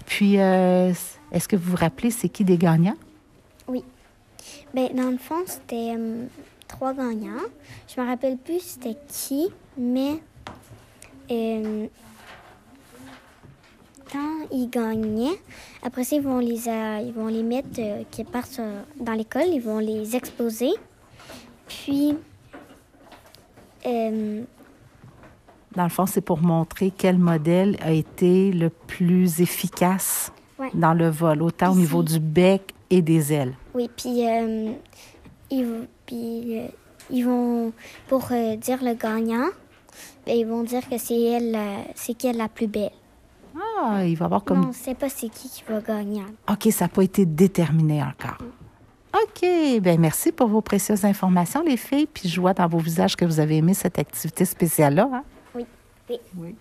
Puis, 0.05 0.39
euh, 0.39 0.93
est-ce 1.31 1.47
que 1.47 1.55
vous 1.55 1.71
vous 1.71 1.77
rappelez, 1.77 2.11
c'est 2.11 2.29
qui 2.29 2.43
des 2.43 2.57
gagnants? 2.57 2.97
Ben, 4.73 4.89
dans 4.95 5.09
le 5.11 5.17
fond, 5.17 5.43
c'était 5.45 5.93
euh, 5.97 6.25
trois 6.67 6.93
gagnants. 6.93 7.41
Je 7.93 7.99
me 8.01 8.07
rappelle 8.07 8.37
plus 8.37 8.59
c'était 8.61 8.97
qui, 9.07 9.49
mais 9.77 10.21
euh, 11.29 11.87
quand 14.11 14.47
ils 14.51 14.69
gagnaient, 14.69 15.39
après 15.83 16.03
ça, 16.03 16.15
ils 16.15 16.21
vont 16.21 16.39
les, 16.39 16.67
euh, 16.69 16.99
ils 17.05 17.13
vont 17.13 17.27
les 17.27 17.43
mettre, 17.43 17.67
euh, 17.79 18.03
qui 18.11 18.23
partent 18.23 18.59
euh, 18.59 18.81
dans 18.99 19.13
l'école, 19.13 19.47
ils 19.47 19.61
vont 19.61 19.79
les 19.79 20.15
exposer. 20.15 20.71
Puis, 21.67 22.15
euh, 23.85 24.43
Dans 25.75 25.83
le 25.83 25.89
fond, 25.89 26.05
c'est 26.05 26.21
pour 26.21 26.39
montrer 26.41 26.91
quel 26.97 27.17
modèle 27.17 27.77
a 27.81 27.91
été 27.91 28.51
le 28.51 28.69
plus 28.69 29.41
efficace 29.41 30.31
Ouais. 30.59 30.69
dans 30.75 30.93
le 30.93 31.09
vol, 31.09 31.41
autant 31.41 31.71
au 31.71 31.75
niveau 31.75 32.03
du 32.03 32.19
bec 32.19 32.75
et 32.91 33.01
des 33.01 33.33
ailes. 33.33 33.55
Oui, 33.73 33.89
puis 33.95 34.27
euh, 34.27 34.73
ils, 35.49 35.87
puis, 36.05 36.59
euh, 36.59 36.67
ils 37.09 37.25
vont, 37.25 37.73
pour 38.07 38.27
euh, 38.31 38.55
dire 38.57 38.83
le 38.83 38.93
gagnant, 38.93 39.47
ben, 40.25 40.35
ils 40.37 40.45
vont 40.45 40.63
dire 40.63 40.87
que 40.89 40.97
c'est 40.97 41.19
elle, 41.19 41.57
c'est 41.95 42.13
qui 42.13 42.27
est 42.27 42.33
la 42.33 42.49
plus 42.49 42.67
belle. 42.67 42.91
Ah, 43.55 44.05
il 44.05 44.15
va 44.15 44.25
y 44.25 44.27
avoir 44.27 44.43
comme... 44.43 44.59
Non, 44.59 44.65
on 44.65 44.67
ne 44.69 44.73
sait 44.73 44.95
pas 44.95 45.09
c'est 45.09 45.29
qui 45.29 45.49
qui 45.49 45.63
va 45.67 45.81
gagner. 45.81 46.23
OK, 46.49 46.71
ça 46.71 46.85
n'a 46.85 46.89
pas 46.89 47.03
été 47.03 47.25
déterminé 47.25 48.01
encore. 48.01 48.37
OK, 49.13 49.41
bien 49.81 49.97
merci 49.97 50.31
pour 50.31 50.47
vos 50.47 50.61
précieuses 50.61 51.03
informations, 51.03 51.61
les 51.61 51.75
filles. 51.75 52.07
Puis 52.07 52.29
je 52.29 52.39
vois 52.39 52.53
dans 52.53 52.67
vos 52.67 52.77
visages 52.77 53.15
que 53.15 53.25
vous 53.25 53.39
avez 53.39 53.57
aimé 53.57 53.73
cette 53.73 53.99
activité 53.99 54.45
spéciale-là. 54.45 55.09
hein? 55.11 55.23
Oui. 55.53 55.65
Oui. 56.09 56.19
Oui. 56.37 56.55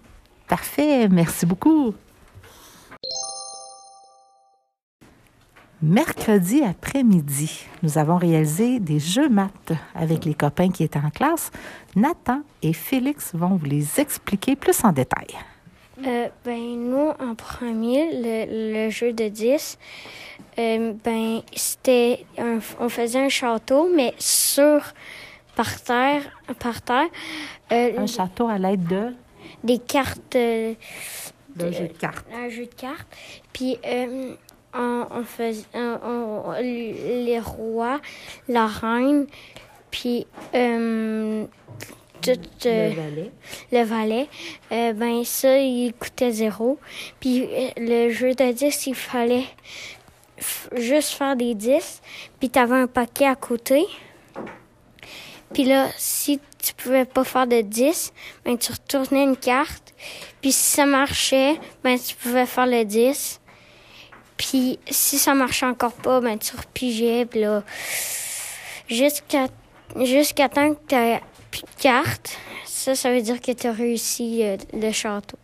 Parfait, 0.49 1.09
merci 1.09 1.47
beaucoup. 1.47 1.95
Mercredi 5.83 6.63
après-midi, 6.63 7.65
nous 7.83 7.97
avons 7.97 8.17
réalisé 8.19 8.81
des 8.81 8.99
jeux 8.99 9.31
maths 9.31 9.73
avec 9.95 10.27
les 10.27 10.35
copains 10.35 10.71
qui 10.71 10.85
étaient 10.85 10.99
en 10.99 11.09
classe. 11.09 11.51
Nathan 11.97 12.43
et 12.63 12.75
Félix 12.75 13.31
vont 13.35 13.57
vous 13.57 13.65
les 13.65 13.99
expliquer 13.99 14.57
plus 14.57 14.85
en 14.85 14.93
détail. 14.93 15.29
Euh, 16.07 16.29
ben, 16.45 16.59
nous, 16.77 17.09
en 17.19 17.35
premier, 17.35 18.11
le, 18.13 18.85
le 18.87 18.91
jeu 18.91 19.15
de 19.15 19.29
10, 19.29 19.79
euh, 20.59 20.93
ben, 21.03 21.41
c'était, 21.57 22.27
un- 22.37 22.59
on 22.79 22.89
faisait 22.91 23.25
un 23.25 23.29
château, 23.31 23.89
mais 23.97 24.13
sur, 24.19 24.83
par 25.57 25.81
terre, 25.81 26.23
par 26.59 26.83
terre, 26.83 27.09
euh, 27.73 27.93
Un 27.99 28.07
château 28.07 28.49
à 28.49 28.59
l'aide 28.59 28.87
de... 28.87 29.15
des 29.65 29.79
cartes, 29.79 30.37
euh, 30.37 30.75
Le 31.59 31.73
jeu 31.73 31.89
de 31.89 31.93
cartes. 31.99 32.27
Un 32.35 32.51
jeu 32.51 32.67
de 32.67 32.75
cartes. 32.75 33.09
Puis 33.53 33.77
on, 34.75 35.07
on 35.11 35.25
faisait 35.25 35.65
on- 35.75 36.53
les 36.61 37.41
rois, 37.41 38.01
la 38.49 38.67
reine, 38.67 39.27
puis 39.91 40.27
euh, 40.55 41.45
tout 42.23 42.31
euh, 42.67 42.89
Le 42.91 42.95
valet. 42.95 43.31
le 43.73 43.83
valet, 43.85 44.29
euh, 44.73 44.93
ben 44.93 45.25
ça, 45.25 45.59
il 45.59 45.93
coûtait 45.95 46.33
zéro. 46.33 46.79
Puis 47.19 47.45
euh, 47.45 47.69
le 47.79 48.11
jeu 48.11 48.35
de 48.35 48.53
10, 48.53 48.87
il 48.87 48.95
fallait 48.95 49.47
juste 50.77 51.11
faire 51.11 51.35
des 51.37 51.55
10. 51.55 52.01
Puis 52.39 52.51
tu 52.51 52.59
avais 52.59 52.77
un 52.77 52.87
paquet 52.87 53.27
à 53.27 53.35
côté. 53.37 53.85
Puis 55.53 55.65
là, 55.65 55.89
si 55.97 56.39
tu 56.63 56.75
pouvais 56.75 57.05
pas 57.05 57.25
faire 57.25 57.47
de 57.47 57.61
10, 57.61 58.13
ben 58.45 58.57
tu 58.57 58.71
retournais 58.71 59.25
une 59.25 59.37
carte. 59.37 59.95
Puis 60.41 60.53
si 60.53 60.77
ça 60.77 60.87
marchait, 60.87 61.59
ben 61.83 61.99
tu 61.99 62.15
pouvais 62.15 62.47
faire 62.47 62.67
le 62.67 62.85
10. 62.85 63.40
Puis 64.41 64.79
si 64.89 65.19
ça 65.19 65.35
marchait 65.35 65.67
encore 65.67 65.93
pas, 65.93 66.19
ben 66.23 66.39
tu 66.39 66.57
repigeais. 66.57 67.27
Puis 67.27 67.41
là, 67.41 67.63
jusqu'à 68.89 69.49
jusqu'à 69.97 70.49
temps 70.49 70.73
que 70.73 70.79
tu 70.89 71.23
plus 71.51 71.61
de 71.61 71.83
cartes, 71.83 72.39
ça, 72.65 72.95
ça 72.95 73.13
veut 73.13 73.21
dire 73.21 73.39
que 73.39 73.53
tu 73.53 73.67
as 73.67 73.73
réussi 73.73 74.41
euh, 74.43 74.57
le 74.73 74.93
château. 74.93 75.37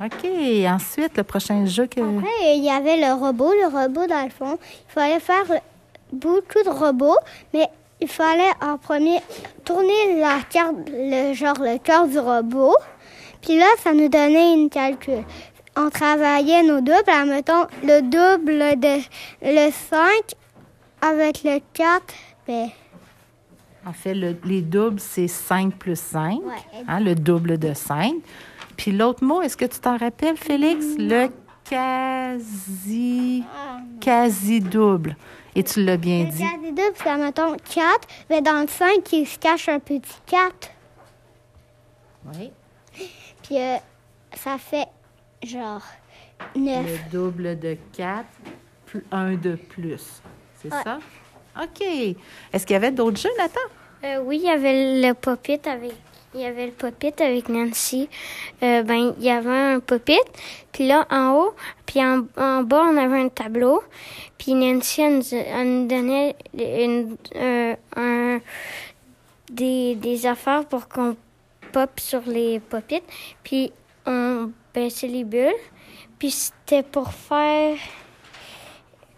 OK. 0.00 0.24
Ensuite, 0.68 1.16
le 1.16 1.24
prochain 1.24 1.66
jeu 1.66 1.88
que. 1.88 2.00
Après, 2.00 2.56
il 2.56 2.62
y 2.62 2.70
avait 2.70 2.96
le 2.96 3.12
robot. 3.12 3.52
Le 3.54 3.76
robot, 3.76 4.06
dans 4.06 4.22
le 4.22 4.30
fond, 4.30 4.56
il 4.88 4.92
fallait 4.92 5.18
faire 5.18 5.60
beaucoup 6.12 6.62
de 6.62 6.70
robots, 6.70 7.18
mais 7.52 7.66
il 8.00 8.06
fallait 8.06 8.52
en 8.62 8.78
premier 8.78 9.18
tourner 9.64 10.20
la 10.20 10.38
carte, 10.48 10.76
le 10.92 11.34
genre 11.34 11.58
le 11.58 11.78
cœur 11.78 12.06
du 12.06 12.20
robot. 12.20 12.76
Puis 13.42 13.58
là, 13.58 13.66
ça 13.82 13.92
nous 13.92 14.08
donnait 14.08 14.54
une 14.54 14.70
calcul. 14.70 15.24
On 15.76 15.90
travaillait 15.90 16.62
nos 16.62 16.80
doubles, 16.80 17.02
admettons, 17.08 17.66
le 17.82 18.00
double 18.00 18.80
de 18.80 19.00
le 19.42 19.70
5 19.70 20.00
avec 21.02 21.42
le 21.44 21.60
4, 21.74 22.02
ben, 22.46 22.68
En 23.86 23.92
fait, 23.92 24.14
le- 24.14 24.36
les 24.44 24.62
doubles, 24.62 24.98
c'est 25.00 25.28
5 25.28 25.74
plus 25.76 25.98
5. 25.98 26.40
Ouais. 26.42 26.54
hein, 26.88 26.98
le 27.00 27.14
double 27.14 27.58
de 27.58 27.72
5. 27.74 28.14
Puis 28.76 28.90
l'autre 28.92 29.22
mot, 29.22 29.42
est-ce 29.42 29.56
que 29.56 29.64
tu 29.66 29.78
t'en 29.78 29.96
rappelles, 29.96 30.36
Félix? 30.36 30.84
Le 30.98 31.28
quasi. 31.68 33.44
Quasi-double. 34.00 35.16
Et 35.54 35.62
tu 35.62 35.84
l'as 35.84 35.96
bien 35.96 36.24
le 36.24 36.30
dit. 36.30 36.38
quasi 36.42 36.68
double, 36.72 36.92
c'est 36.96 37.08
admettons 37.08 37.56
4, 37.74 38.08
mais 38.28 38.40
dans 38.42 38.60
le 38.62 38.66
5, 38.68 39.12
il 39.12 39.26
se 39.26 39.38
cache 39.38 39.68
un 39.68 39.78
petit 39.78 40.00
4. 40.26 40.70
Oui. 42.34 42.50
Puis 43.42 43.58
euh, 43.58 43.76
ça 44.36 44.58
fait 44.58 44.86
genre 45.42 45.82
9. 46.54 46.86
Le 46.86 47.10
double 47.10 47.58
de 47.58 47.76
4, 47.96 48.24
plus 48.86 49.04
1 49.10 49.34
de 49.34 49.56
plus. 49.56 50.22
C'est 50.62 50.70
ça? 50.70 50.98
OK. 51.62 51.82
Est-ce 52.52 52.66
qu'il 52.66 52.74
y 52.74 52.76
avait 52.76 52.92
d'autres 52.92 53.18
jeux, 53.18 53.30
Nathan? 53.38 53.60
Euh, 54.04 54.20
oui, 54.22 54.40
il 54.42 54.46
y 54.46 54.50
avait 54.50 55.00
le 55.00 55.14
pop 55.14 55.40
avec 55.66 55.92
il 56.36 56.42
y 56.42 56.44
avait 56.44 56.66
le 56.66 57.22
avec 57.24 57.48
Nancy. 57.48 58.08
Euh, 58.62 58.82
ben, 58.82 59.14
il 59.18 59.24
y 59.24 59.30
avait 59.30 59.74
un 59.74 59.80
pop 59.80 60.10
puis 60.70 60.86
là 60.86 61.06
en 61.10 61.32
haut, 61.32 61.54
puis 61.86 62.00
en, 62.00 62.26
en 62.36 62.62
bas 62.62 62.82
on 62.92 62.96
avait 62.98 63.22
un 63.22 63.28
tableau, 63.30 63.82
puis 64.36 64.52
Nancy 64.52 65.00
elle 65.00 65.18
nous, 65.18 65.24
elle 65.32 65.68
nous 65.68 65.88
donnait 65.88 66.36
une, 66.52 67.16
euh, 67.36 67.74
un, 67.96 68.40
des, 69.50 69.94
des 69.94 70.26
affaires 70.26 70.66
pour 70.66 70.88
qu'on 70.88 71.16
pop 71.72 71.90
sur 71.98 72.20
les 72.26 72.60
pop 72.60 72.84
puis 73.42 73.72
on 74.04 74.50
baissait 74.76 75.06
les 75.08 75.24
bulles, 75.24 75.54
puis 76.18 76.30
c'était 76.30 76.82
pour 76.82 77.10
faire 77.12 77.76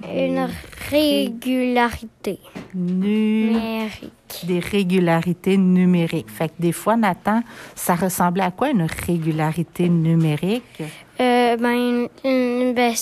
une 0.09 0.49
régularité 0.91 2.39
Nu- 2.73 3.51
numérique. 3.51 4.13
Des 4.45 4.61
régularités 4.61 5.57
numériques. 5.57 6.31
Fait 6.31 6.49
que 6.49 6.55
des 6.61 6.71
fois, 6.71 6.97
Nathan, 6.97 7.43
ça 7.75 7.97
ressemblait 7.97 8.45
à 8.45 8.53
quoi 8.53 8.71
une 8.71 8.87
régularité 9.07 9.89
numérique? 9.89 10.81
Euh, 11.21 11.57
ben, 11.57 12.07
une- 12.25 12.73
ben, 12.75 12.95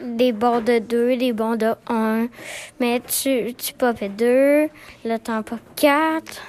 des 0.00 0.32
bords 0.32 0.62
de 0.62 0.78
2, 0.78 1.16
des 1.18 1.34
bords 1.34 1.58
de 1.58 1.74
1. 1.88 2.28
Mais 2.80 3.00
tu, 3.00 3.52
tu 3.54 3.74
popais 3.74 4.08
2, 4.08 4.68
là, 5.04 5.18
t'en 5.18 5.42
popes 5.42 5.60
4. 5.76 6.40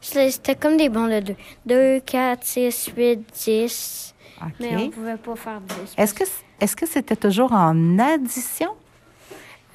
C'était 0.00 0.54
comme 0.56 0.76
des 0.76 0.88
bords 0.88 1.08
de 1.08 1.20
2. 1.20 1.34
2, 1.66 2.00
4, 2.00 2.44
6, 2.44 2.90
8, 2.96 3.20
10. 3.44 4.14
Mais 4.60 4.76
on 4.76 4.90
pouvait 4.90 5.16
pas 5.16 5.36
faire 5.36 5.60
10. 5.60 5.94
Est-ce 5.96 6.14
que 6.14 6.24
est-ce 6.60 6.76
que 6.76 6.86
c'était 6.86 7.16
toujours 7.16 7.52
en 7.52 7.98
addition? 7.98 8.70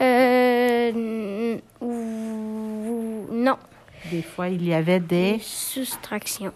Euh, 0.02 0.92
non. 3.32 3.58
Des 4.10 4.22
fois, 4.24 4.50
il 4.50 4.66
y 4.68 4.74
avait 4.74 5.00
des... 5.00 5.40
Soustraction. 5.42 6.52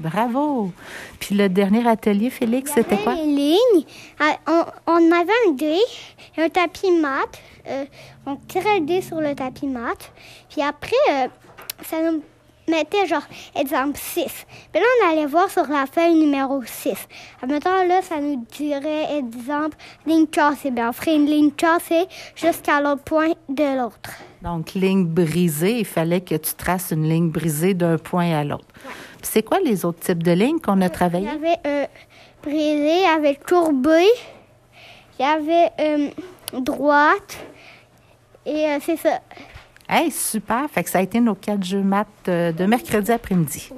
Bravo! 0.00 0.72
Puis 1.18 1.34
le 1.34 1.48
dernier 1.48 1.86
atelier, 1.88 2.30
Félix, 2.30 2.72
c'était 2.74 2.98
quoi? 2.98 3.14
les 3.14 3.24
lignes. 3.26 3.84
Ah, 4.20 4.36
On, 4.46 4.64
on 4.92 5.12
avait 5.12 5.32
un 5.48 5.52
dé 5.52 5.78
et 6.36 6.42
un 6.42 6.48
tapis 6.48 6.90
mat. 6.92 7.26
Euh, 7.66 7.84
on 8.26 8.36
tirait 8.36 8.80
le 8.80 8.86
dé 8.86 9.00
sur 9.00 9.20
le 9.20 9.34
tapis 9.34 9.66
mat. 9.66 10.12
Puis 10.50 10.62
après, 10.62 10.94
euh, 11.10 11.26
ça 11.82 11.96
nous 12.02 12.22
mettait 12.68 13.06
genre 13.06 13.26
exemple 13.58 13.98
6. 13.98 14.24
Puis 14.72 14.80
là, 14.80 14.86
on 15.02 15.12
allait 15.12 15.26
voir 15.26 15.50
sur 15.50 15.66
la 15.68 15.86
feuille 15.86 16.14
numéro 16.14 16.62
6. 16.64 16.92
Admettons, 17.42 17.86
là, 17.86 18.02
ça 18.02 18.20
nous 18.20 18.44
dirait 18.56 19.16
exemple 19.18 19.76
ligne 20.06 20.26
cassée. 20.26 20.70
Bien, 20.70 20.90
on 20.90 20.92
ferait 20.92 21.16
une 21.16 21.26
ligne 21.26 21.50
cassée 21.52 22.06
jusqu'à 22.34 22.80
l'autre 22.80 23.02
point 23.02 23.32
de 23.48 23.78
l'autre. 23.78 24.10
Donc, 24.42 24.74
ligne 24.74 25.04
brisée, 25.04 25.80
il 25.80 25.84
fallait 25.84 26.20
que 26.20 26.36
tu 26.36 26.54
traces 26.54 26.92
une 26.92 27.08
ligne 27.08 27.30
brisée 27.30 27.74
d'un 27.74 27.98
point 27.98 28.30
à 28.38 28.44
l'autre. 28.44 28.66
C'est 29.22 29.42
quoi 29.42 29.58
les 29.60 29.84
autres 29.84 30.00
types 30.00 30.22
de 30.22 30.32
lignes 30.32 30.60
qu'on 30.60 30.80
a 30.80 30.86
Il 30.86 30.90
travaillé? 30.90 31.26
y 31.26 31.28
avait 31.28 31.56
euh, 31.66 31.86
brisé, 32.42 32.96
il 32.98 33.02
y 33.02 33.04
avait 33.06 33.34
courbé, 33.34 34.06
il 35.18 35.22
y 35.24 35.28
avait 35.28 35.70
euh, 35.80 36.08
droite. 36.60 37.36
Et 38.46 38.66
euh, 38.66 38.78
c'est 38.80 38.96
ça. 38.96 39.20
Hey, 39.90 40.10
super! 40.10 40.68
Fait 40.70 40.84
que 40.84 40.90
ça 40.90 40.98
a 40.98 41.02
été 41.02 41.18
nos 41.18 41.34
quatre 41.34 41.64
jeux 41.64 41.82
maths 41.82 42.08
euh, 42.28 42.52
de 42.52 42.66
mercredi 42.66 43.10
après-midi. 43.10 43.70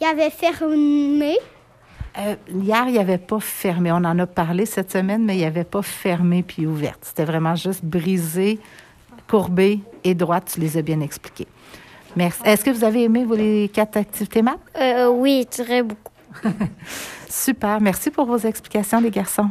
Il 0.00 0.06
y 0.06 0.06
avait 0.06 0.30
fermé. 0.30 1.36
Euh, 2.18 2.36
hier, 2.48 2.84
il 2.86 2.92
n'y 2.92 2.98
avait 2.98 3.18
pas 3.18 3.38
fermé. 3.38 3.92
On 3.92 3.96
en 3.96 4.18
a 4.18 4.26
parlé 4.26 4.64
cette 4.64 4.90
semaine, 4.90 5.24
mais 5.24 5.34
il 5.34 5.40
n'y 5.40 5.44
avait 5.44 5.64
pas 5.64 5.82
fermé 5.82 6.42
puis 6.42 6.66
ouverte. 6.66 7.00
C'était 7.02 7.26
vraiment 7.26 7.54
juste 7.54 7.84
brisé, 7.84 8.58
courbé 9.28 9.80
et 10.04 10.14
droite. 10.14 10.52
Tu 10.54 10.60
les 10.60 10.78
as 10.78 10.82
bien 10.82 11.00
expliqués. 11.00 11.46
Merci. 12.16 12.40
Est-ce 12.46 12.64
que 12.64 12.70
vous 12.70 12.84
avez 12.84 13.04
aimé 13.04 13.24
vos 13.24 13.36
les 13.36 13.68
quatre 13.68 13.98
activités 13.98 14.40
maths? 14.40 14.58
Euh, 14.80 15.08
oui, 15.08 15.46
très 15.50 15.82
beaucoup. 15.82 16.12
Super. 17.28 17.78
Merci 17.82 18.10
pour 18.10 18.24
vos 18.24 18.38
explications, 18.38 19.00
les 19.00 19.10
garçons. 19.10 19.50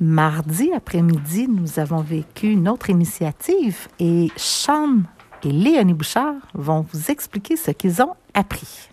Mardi 0.00 0.72
après-midi, 0.74 1.48
nous 1.48 1.78
avons 1.78 2.02
vécu 2.02 2.48
une 2.48 2.68
autre 2.68 2.90
initiative 2.90 3.88
et 3.98 4.28
Sean 4.36 4.98
et 5.42 5.50
Léonie 5.50 5.94
Bouchard 5.94 6.34
vont 6.52 6.84
vous 6.92 7.10
expliquer 7.10 7.56
ce 7.56 7.70
qu'ils 7.70 8.02
ont 8.02 8.14
appris. 8.34 8.90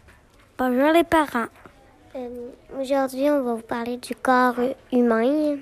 Bonjour 0.58 0.94
les 0.94 1.04
parents. 1.04 1.48
Euh, 2.16 2.30
Aujourd'hui, 2.80 3.30
on 3.30 3.44
va 3.44 3.56
vous 3.56 3.62
parler 3.62 3.98
du 3.98 4.16
corps 4.16 4.56
humain. 4.94 5.58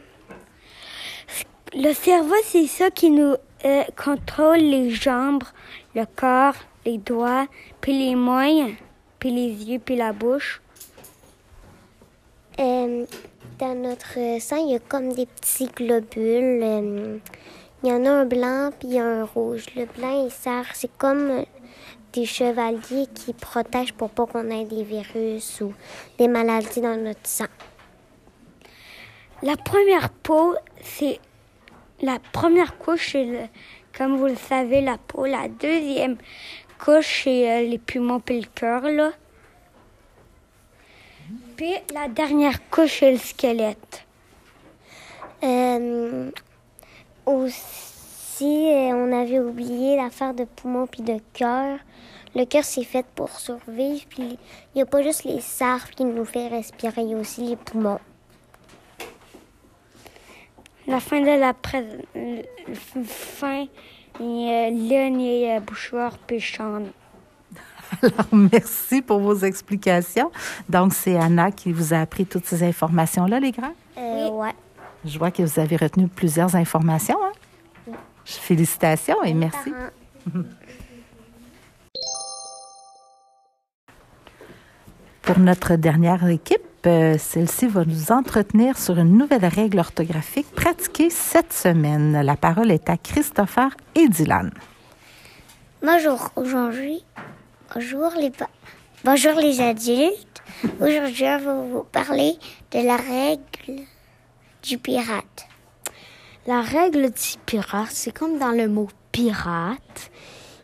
Le 1.73 1.93
cerveau, 1.93 2.35
c'est 2.43 2.67
ça 2.67 2.91
qui 2.91 3.09
nous 3.09 3.35
euh, 3.65 3.83
contrôle 3.97 4.59
les 4.59 4.91
jambes, 4.91 5.43
le 5.95 6.05
corps, 6.15 6.55
les 6.85 6.99
doigts, 6.99 7.47
puis 7.79 7.97
les 7.97 8.15
mains, 8.15 8.73
puis 9.17 9.31
les 9.31 9.71
yeux, 9.71 9.79
puis 9.79 9.95
la 9.95 10.13
bouche. 10.13 10.61
Euh, 12.59 13.05
dans 13.61 13.75
notre 13.75 14.17
sang, 14.41 14.57
il 14.57 14.71
y 14.71 14.75
a 14.75 14.79
comme 14.79 15.13
des 15.13 15.27
petits 15.27 15.67
globules. 15.67 16.63
euh, 16.63 17.17
il 17.83 17.89
y 17.89 17.93
en 17.93 18.05
a 18.05 18.09
un 18.09 18.25
blanc 18.25 18.71
puis 18.79 18.97
un 18.97 19.23
rouge. 19.23 19.65
Le 19.75 19.85
blanc, 19.85 20.25
il 20.25 20.31
sert, 20.31 20.65
c'est 20.73 20.91
comme 20.97 21.45
des 22.13 22.25
chevaliers 22.25 23.07
qui 23.13 23.33
protègent 23.33 23.93
pour 23.93 24.09
pas 24.09 24.25
qu'on 24.25 24.49
ait 24.49 24.65
des 24.65 24.83
virus 24.83 25.61
ou 25.61 25.73
des 26.17 26.27
maladies 26.27 26.81
dans 26.81 26.99
notre 27.01 27.25
sang. 27.27 27.45
La 29.43 29.57
première 29.57 30.09
peau, 30.09 30.55
c'est 30.81 31.19
la 32.01 32.17
première 32.31 32.79
couche, 32.79 33.11
c'est 33.11 33.49
comme 33.95 34.17
vous 34.17 34.27
le 34.27 34.35
savez, 34.35 34.81
la 34.81 34.97
peau. 34.97 35.25
La 35.25 35.47
deuxième 35.47 36.17
couche, 36.83 37.23
c'est 37.25 37.51
euh, 37.51 37.69
les 37.69 37.77
poumons 37.77 38.19
puis 38.19 38.41
le 38.41 38.47
cœur. 38.55 38.83
Puis 41.61 41.75
la 41.93 42.07
dernière 42.07 42.67
couche, 42.71 43.01
c'est 43.01 43.11
le 43.11 43.19
squelette. 43.19 44.03
Euh, 45.43 46.31
aussi, 47.23 48.73
euh, 48.73 48.95
on 48.95 49.11
avait 49.13 49.37
oublié 49.37 49.95
l'affaire 49.95 50.33
de 50.33 50.45
poumon 50.45 50.87
puis 50.87 51.03
de 51.03 51.19
cœur. 51.33 51.77
Le 52.33 52.45
cœur, 52.45 52.63
c'est 52.63 52.83
fait 52.83 53.05
pour 53.13 53.29
survivre. 53.29 54.01
Puis 54.09 54.39
il 54.73 54.77
n'y 54.77 54.81
a 54.81 54.87
pas 54.87 55.03
juste 55.03 55.23
les 55.23 55.39
sarves 55.39 55.91
qui 55.91 56.03
nous 56.03 56.25
fait 56.25 56.47
respirer, 56.47 57.03
il 57.03 57.09
y 57.09 57.13
a 57.13 57.17
aussi 57.17 57.41
les 57.41 57.55
poumons. 57.57 57.99
La 60.87 60.99
fin 60.99 61.21
de 61.21 61.39
la 61.39 61.53
pré... 61.53 61.85
fin, 63.05 63.67
Lune 64.19 65.21
et 65.21 65.59
Bouchoir 65.59 66.17
péchant. 66.17 66.81
Alors, 68.01 68.27
merci 68.31 69.01
pour 69.01 69.19
vos 69.19 69.35
explications. 69.35 70.31
Donc, 70.69 70.93
c'est 70.93 71.17
Anna 71.17 71.51
qui 71.51 71.71
vous 71.71 71.93
a 71.93 71.99
appris 71.99 72.25
toutes 72.25 72.45
ces 72.45 72.63
informations-là, 72.63 73.39
les 73.39 73.51
grands? 73.51 73.73
Euh, 73.97 74.29
ouais. 74.29 74.53
Je 75.05 75.17
vois 75.17 75.31
que 75.31 75.43
vous 75.43 75.59
avez 75.59 75.75
retenu 75.75 76.07
plusieurs 76.07 76.55
informations. 76.55 77.17
Hein? 77.23 77.31
Félicitations 78.23 79.23
et 79.23 79.33
merci. 79.33 79.73
Pour 85.21 85.39
notre 85.39 85.75
dernière 85.75 86.27
équipe, 86.27 86.61
euh, 86.85 87.15
celle-ci 87.17 87.67
va 87.67 87.85
nous 87.85 88.11
entretenir 88.11 88.77
sur 88.77 88.97
une 88.97 89.17
nouvelle 89.17 89.45
règle 89.45 89.79
orthographique 89.79 90.51
pratiquée 90.51 91.09
cette 91.09 91.53
semaine. 91.53 92.21
La 92.21 92.35
parole 92.35 92.71
est 92.71 92.89
à 92.89 92.97
Christopher 92.97 93.69
et 93.95 94.07
Dylan. 94.07 94.51
Bonjour, 95.83 96.31
aujourd'hui, 96.35 97.03
bonjour 97.73 98.11
les, 98.17 98.31
bonjour 99.03 99.33
les 99.33 99.61
adultes. 99.61 100.43
Aujourd'hui, 100.79 101.15
je 101.15 101.23
vais 101.23 101.69
vous 101.69 101.83
parler 101.83 102.37
de 102.71 102.79
la 102.79 102.97
règle 102.97 103.85
du 104.63 104.77
pirate. 104.77 105.47
La 106.47 106.61
règle 106.61 107.11
du 107.11 107.37
pirate, 107.45 107.91
c'est 107.91 108.11
comme 108.11 108.39
dans 108.39 108.51
le 108.51 108.67
mot 108.67 108.89
pirate. 109.11 110.11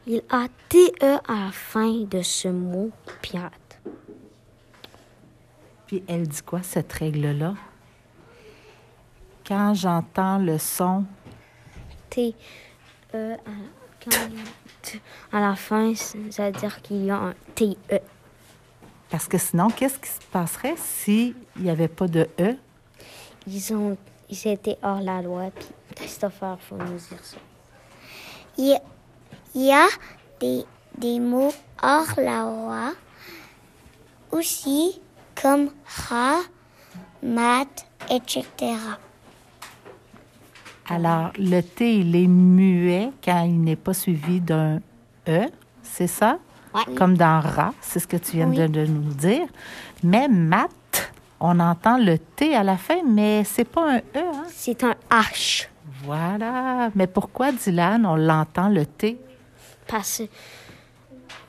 Il 0.06 0.22
a 0.30 0.48
TE 0.70 1.20
à 1.28 1.46
la 1.46 1.52
fin 1.52 2.04
de 2.04 2.22
ce 2.22 2.48
mot 2.48 2.92
pirate. 3.22 3.80
Puis 5.86 6.04
elle 6.08 6.28
dit 6.28 6.42
quoi, 6.42 6.62
cette 6.64 6.92
règle-là? 6.92 7.56
Quand 9.46 9.74
j'entends 9.74 10.40
le 10.40 10.58
son. 10.58 11.06
T. 12.10 12.36
E. 13.14 13.38
À, 15.32 15.40
la 15.40 15.56
fin, 15.56 15.94
ça 15.96 16.46
veut 16.46 16.52
dire 16.52 16.82
qu'il 16.82 17.06
y 17.06 17.12
a 17.12 17.18
un 17.18 17.34
T. 17.56 17.78
E. 17.92 18.00
Parce 19.10 19.28
que 19.28 19.38
sinon, 19.38 19.70
qu'est-ce 19.70 20.00
qui 20.00 20.10
se 20.10 20.22
passerait 20.32 20.76
s'il 20.78 21.36
n'y 21.58 21.70
avait 21.70 21.88
pas 21.88 22.08
de 22.08 22.28
E? 22.40 22.56
Ils, 23.48 23.74
ont, 23.74 23.98
ils 24.30 24.48
étaient 24.48 24.78
hors 24.84 25.00
la 25.00 25.22
loi, 25.22 25.52
puis 25.56 25.68
Christopher, 25.96 26.58
faut 26.60 26.76
nous 26.76 26.86
dire 26.86 27.24
ça. 27.24 27.38
Il 28.58 28.68
y 28.68 28.74
a, 28.74 28.82
il 29.56 29.66
y 29.66 29.72
a 29.72 29.86
des, 30.40 30.66
des 30.98 31.20
mots 31.20 31.54
hors 31.82 32.14
la 32.18 32.42
loi 32.42 32.94
aussi 34.32 35.00
comme 35.42 35.70
rat, 36.10 36.42
mat, 37.22 37.88
etc. 38.10 38.46
Alors, 40.90 41.32
le 41.38 41.62
T, 41.62 41.98
il 42.00 42.16
est 42.16 42.28
muet 42.28 43.12
quand 43.24 43.44
il 43.44 43.62
n'est 43.62 43.76
pas 43.76 43.94
suivi 43.94 44.40
d'un 44.40 44.80
E, 45.28 45.46
c'est 45.84 46.08
ça? 46.08 46.40
Ouais. 46.74 46.94
Comme 46.96 47.18
dans 47.18 47.40
rat, 47.42 47.74
c'est 47.82 48.00
ce 48.00 48.08
que 48.08 48.18
tu 48.18 48.38
viens 48.38 48.50
Oui. 48.50 48.58
de, 48.58 48.68
de 48.68 48.86
nous 48.86 49.14
dire. 49.14 49.48
Mais 50.04 50.28
mat, 50.28 50.70
on 51.40 51.60
entend 51.60 51.98
le 51.98 52.18
T 52.18 52.56
à 52.56 52.64
la 52.64 52.78
fin, 52.78 53.02
mais 53.06 53.44
c'est 53.44 53.66
pas 53.66 53.96
un 53.96 53.98
E, 53.98 54.02
hein? 54.16 54.44
C'est 54.50 54.84
un 54.84 54.96
H. 55.10 55.68
Voilà. 56.04 56.90
Mais 56.96 57.08
pourquoi, 57.08 57.52
Dylan, 57.52 58.06
on 58.06 58.16
l'entend 58.16 58.70
le 58.70 58.86
T? 58.86 59.18
Parce, 59.88 60.22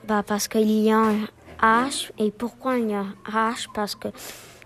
bah, 0.07 0.23
parce 0.27 0.49
qu'il 0.49 0.71
y 0.71 0.91
a 0.91 0.99
un 0.99 1.17
H. 1.61 2.11
Et 2.19 2.31
pourquoi 2.31 2.79
il 2.79 2.91
y 2.91 2.95
a 2.95 3.01
un 3.01 3.15
H? 3.53 3.67
Parce 3.75 3.95
que 3.95 4.09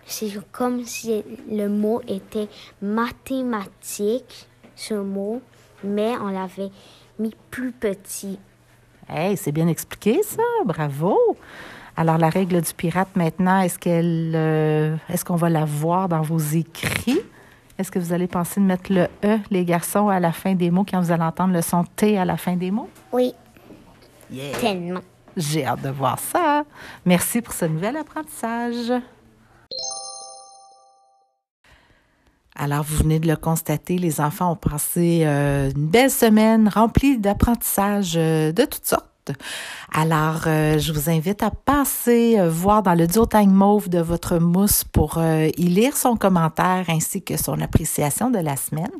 c'est 0.07 0.31
comme 0.53 0.85
si 0.85 1.23
le 1.51 1.69
mot 1.69 2.01
était 2.07 2.49
mathématique, 2.81 4.47
ce 4.83 4.95
mot, 4.95 5.41
mais 5.85 6.13
on 6.21 6.29
l'avait 6.29 6.71
mis 7.19 7.35
plus 7.51 7.73
petit. 7.73 8.39
Hey, 9.09 9.37
c'est 9.37 9.53
bien 9.53 9.69
expliqué, 9.69 10.23
ça. 10.23 10.43
Bravo. 10.65 11.19
Alors, 11.97 12.19
la 12.19 12.31
règle 12.31 12.61
du 12.63 12.73
pirate, 12.75 13.15
maintenant, 13.15 13.61
est-ce 13.61 13.79
qu'elle, 13.79 14.33
euh, 14.35 14.97
est-ce 15.09 15.25
qu'on 15.25 15.37
va 15.37 15.51
la 15.51 15.65
voir 15.65 16.09
dans 16.09 16.23
vos 16.23 16.39
écrits? 16.39 17.21
Est-ce 17.79 17.91
que 17.91 17.99
vous 17.99 18.13
allez 18.13 18.27
penser 18.27 18.61
de 18.61 18.67
mettre 18.67 18.93
le 18.93 19.09
E, 19.25 19.39
les 19.51 19.65
garçons, 19.65 20.09
à 20.09 20.21
la 20.21 20.33
fin 20.33 20.55
des 20.55 20.71
mots 20.71 20.87
quand 20.89 21.01
vous 21.01 21.13
allez 21.13 21.23
entendre 21.23 21.53
le 21.53 21.63
son 21.63 21.85
T 21.85 22.19
à 22.19 22.25
la 22.25 22.37
fin 22.37 22.57
des 22.57 22.71
mots? 22.71 22.89
Oui, 23.13 23.35
Tellement. 24.61 25.01
J'ai 25.37 25.65
hâte 25.65 25.83
de 25.83 25.91
voir 25.91 26.19
ça. 26.19 26.65
Merci 27.05 27.41
pour 27.41 27.55
ce 27.55 27.65
nouvel 27.65 27.97
apprentissage. 27.97 28.93
Alors, 32.55 32.85
vous 32.85 32.99
venez 32.99 33.19
de 33.19 33.27
le 33.27 33.37
constater, 33.37 33.97
les 33.97 34.21
enfants 34.21 34.53
ont 34.53 34.57
passé 34.57 35.23
euh, 35.25 35.71
une 35.75 35.87
belle 35.87 36.11
semaine 36.11 36.69
remplie 36.69 37.17
d'apprentissages 37.17 38.15
euh, 38.17 38.53
de 38.53 38.65
toutes 38.65 38.85
sortes. 38.85 39.07
Alors, 39.93 40.43
euh, 40.47 40.79
je 40.79 40.93
vous 40.93 41.09
invite 41.09 41.43
à 41.43 41.51
passer 41.51 42.39
euh, 42.39 42.51
voir 42.51 42.83
dans 42.83 42.95
le 42.95 43.07
duotang 43.07 43.47
mauve 43.47 43.89
de 43.89 44.01
votre 44.01 44.39
mousse 44.39 44.85
pour 44.85 45.23
y 45.23 45.63
lire 45.63 45.97
son 45.97 46.17
commentaire 46.17 46.85
ainsi 46.89 47.23
que 47.23 47.37
son 47.37 47.61
appréciation 47.61 48.31
de 48.31 48.39
la 48.39 48.57
semaine. 48.57 48.91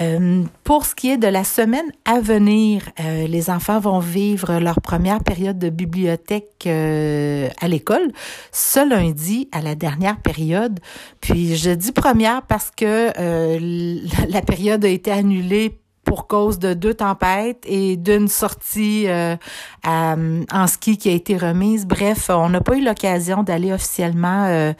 Euh, 0.00 0.44
pour 0.64 0.86
ce 0.86 0.94
qui 0.94 1.10
est 1.10 1.18
de 1.18 1.26
la 1.26 1.44
semaine 1.44 1.84
à 2.06 2.20
venir, 2.20 2.88
euh, 2.98 3.26
les 3.26 3.50
enfants 3.50 3.78
vont 3.78 3.98
vivre 3.98 4.58
leur 4.58 4.80
première 4.80 5.22
période 5.22 5.58
de 5.58 5.68
bibliothèque 5.68 6.64
euh, 6.66 7.48
à 7.60 7.68
l'école 7.68 8.10
ce 8.52 8.88
lundi 8.88 9.48
à 9.52 9.60
la 9.60 9.74
dernière 9.74 10.18
période. 10.20 10.80
Puis 11.20 11.56
je 11.56 11.70
dis 11.70 11.92
première 11.92 12.42
parce 12.42 12.70
que 12.70 13.12
la 14.28 14.40
période 14.40 14.84
a 14.84 14.88
été 14.88 15.10
annulée 15.10 15.81
pour 16.04 16.26
cause 16.26 16.58
de 16.58 16.74
deux 16.74 16.94
tempêtes 16.94 17.62
et 17.64 17.96
d'une 17.96 18.28
sortie 18.28 19.08
euh, 19.08 19.36
à- 19.84 20.16
en 20.52 20.66
ski 20.66 20.98
qui 20.98 21.08
a 21.08 21.12
été 21.12 21.36
remise. 21.36 21.86
Bref, 21.86 22.28
on 22.28 22.48
n'a 22.48 22.60
pas 22.60 22.76
eu 22.76 22.84
l'occasion 22.84 23.42
d'aller 23.42 23.72
officiellement 23.72 24.44
euh, 24.46 24.72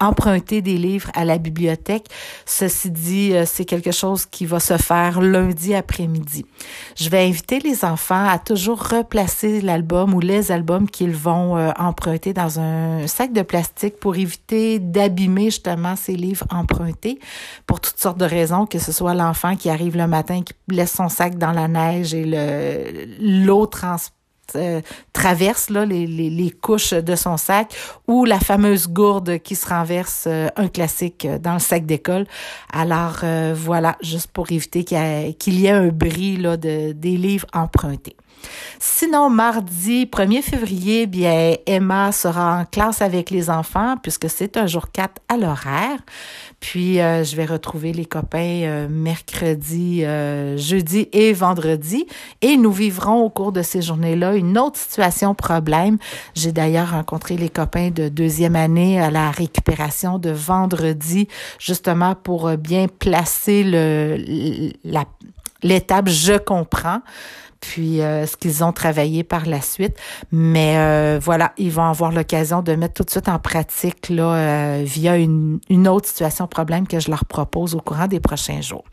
emprunter 0.00 0.62
des 0.62 0.76
livres 0.76 1.10
à 1.14 1.24
la 1.24 1.38
bibliothèque. 1.38 2.06
Ceci 2.46 2.90
dit, 2.90 3.32
euh, 3.32 3.44
c'est 3.46 3.64
quelque 3.64 3.92
chose 3.92 4.26
qui 4.26 4.46
va 4.46 4.60
se 4.60 4.76
faire 4.76 5.20
lundi 5.20 5.74
après-midi. 5.74 6.44
Je 6.96 7.08
vais 7.08 7.26
inviter 7.26 7.58
les 7.58 7.84
enfants 7.84 8.26
à 8.28 8.38
toujours 8.38 8.82
replacer 8.84 9.60
l'album 9.62 10.14
ou 10.14 10.20
les 10.20 10.52
albums 10.52 10.88
qu'ils 10.88 11.16
vont 11.16 11.56
euh, 11.56 11.70
emprunter 11.78 12.32
dans 12.34 12.60
un 12.60 13.06
sac 13.06 13.32
de 13.32 13.42
plastique 13.42 13.98
pour 13.98 14.16
éviter 14.16 14.78
d'abîmer 14.78 15.46
justement 15.46 15.96
ces 15.96 16.14
livres 16.14 16.46
empruntés 16.50 17.18
pour 17.66 17.80
toutes 17.80 17.98
sortes 17.98 18.18
de 18.18 18.24
raisons, 18.26 18.66
que 18.66 18.78
ce 18.78 18.92
soit 18.92 19.14
l'enfant 19.14 19.56
qui 19.56 19.70
arrive 19.70 19.96
le 19.96 20.06
matin, 20.06 20.41
qui 20.42 20.54
laisse 20.68 20.92
son 20.92 21.08
sac 21.08 21.36
dans 21.38 21.52
la 21.52 21.68
neige 21.68 22.14
et 22.14 22.24
le 22.24 23.44
l'eau 23.44 23.66
euh, 24.56 24.80
traverse 25.12 25.70
là, 25.70 25.84
les, 25.86 26.50
couches 26.60 26.92
de 26.92 27.16
son 27.16 27.36
sac 27.36 27.74
ou 28.06 28.24
la 28.24 28.38
fameuse 28.38 28.88
gourde 28.88 29.38
qui 29.38 29.54
se 29.54 29.66
renverse, 29.68 30.24
euh, 30.26 30.48
un 30.56 30.68
classique 30.68 31.24
euh, 31.24 31.38
dans 31.38 31.54
le 31.54 31.58
sac 31.58 31.86
d'école. 31.86 32.26
Alors 32.72 33.20
voilà, 33.54 33.96
juste 34.02 34.30
pour 34.32 34.50
éviter 34.50 34.84
qu'il 34.84 34.98
y, 34.98 35.66
ait- 35.66 35.70
un 35.70 35.88
bris 35.88 36.36
là, 36.36 36.56
de, 36.56 36.92
des 36.92 37.16
livres 37.16 37.46
empruntés. 37.52 38.16
Sinon, 38.78 39.30
mardi 39.30 40.06
1er 40.06 40.42
février, 40.42 41.06
bien, 41.06 41.54
Emma 41.66 42.12
sera 42.12 42.58
en 42.60 42.64
classe 42.64 43.02
avec 43.02 43.30
les 43.30 43.50
enfants 43.50 43.96
puisque 44.02 44.28
c'est 44.28 44.56
un 44.56 44.66
jour 44.66 44.90
4 44.92 45.22
à 45.28 45.36
l'horaire. 45.36 45.98
Puis, 46.60 47.00
euh, 47.00 47.24
je 47.24 47.34
vais 47.34 47.44
retrouver 47.44 47.92
les 47.92 48.06
copains 48.06 48.62
euh, 48.62 48.88
mercredi, 48.88 50.04
euh, 50.04 50.56
jeudi 50.56 51.08
et 51.12 51.32
vendredi. 51.32 52.06
Et 52.40 52.56
nous 52.56 52.70
vivrons 52.70 53.22
au 53.24 53.30
cours 53.30 53.50
de 53.50 53.62
ces 53.62 53.82
journées-là 53.82 54.36
une 54.36 54.56
autre 54.56 54.78
situation 54.78 55.34
problème. 55.34 55.98
J'ai 56.34 56.52
d'ailleurs 56.52 56.92
rencontré 56.92 57.36
les 57.36 57.48
copains 57.48 57.90
de 57.90 58.08
deuxième 58.08 58.54
année 58.54 59.00
à 59.00 59.10
la 59.10 59.30
récupération 59.32 60.18
de 60.18 60.30
vendredi, 60.30 61.26
justement 61.58 62.14
pour 62.14 62.56
bien 62.56 62.86
placer 62.86 63.64
l'étape 65.62 66.08
je 66.08 66.38
comprends 66.38 67.00
puis 67.62 68.02
euh, 68.02 68.26
ce 68.26 68.36
qu'ils 68.36 68.62
ont 68.62 68.72
travaillé 68.72 69.22
par 69.24 69.46
la 69.46 69.62
suite. 69.62 69.96
Mais 70.32 70.76
euh, 70.76 71.18
voilà, 71.22 71.52
ils 71.56 71.70
vont 71.70 71.84
avoir 71.84 72.12
l'occasion 72.12 72.60
de 72.60 72.74
mettre 72.74 72.94
tout 72.94 73.04
de 73.04 73.10
suite 73.10 73.28
en 73.28 73.38
pratique 73.38 74.10
là, 74.10 74.34
euh, 74.34 74.82
via 74.84 75.16
une, 75.16 75.60
une 75.70 75.88
autre 75.88 76.08
situation 76.08 76.46
problème 76.46 76.86
que 76.86 77.00
je 77.00 77.08
leur 77.08 77.24
propose 77.24 77.74
au 77.74 77.80
courant 77.80 78.08
des 78.08 78.20
prochains 78.20 78.60
jours. 78.60 78.84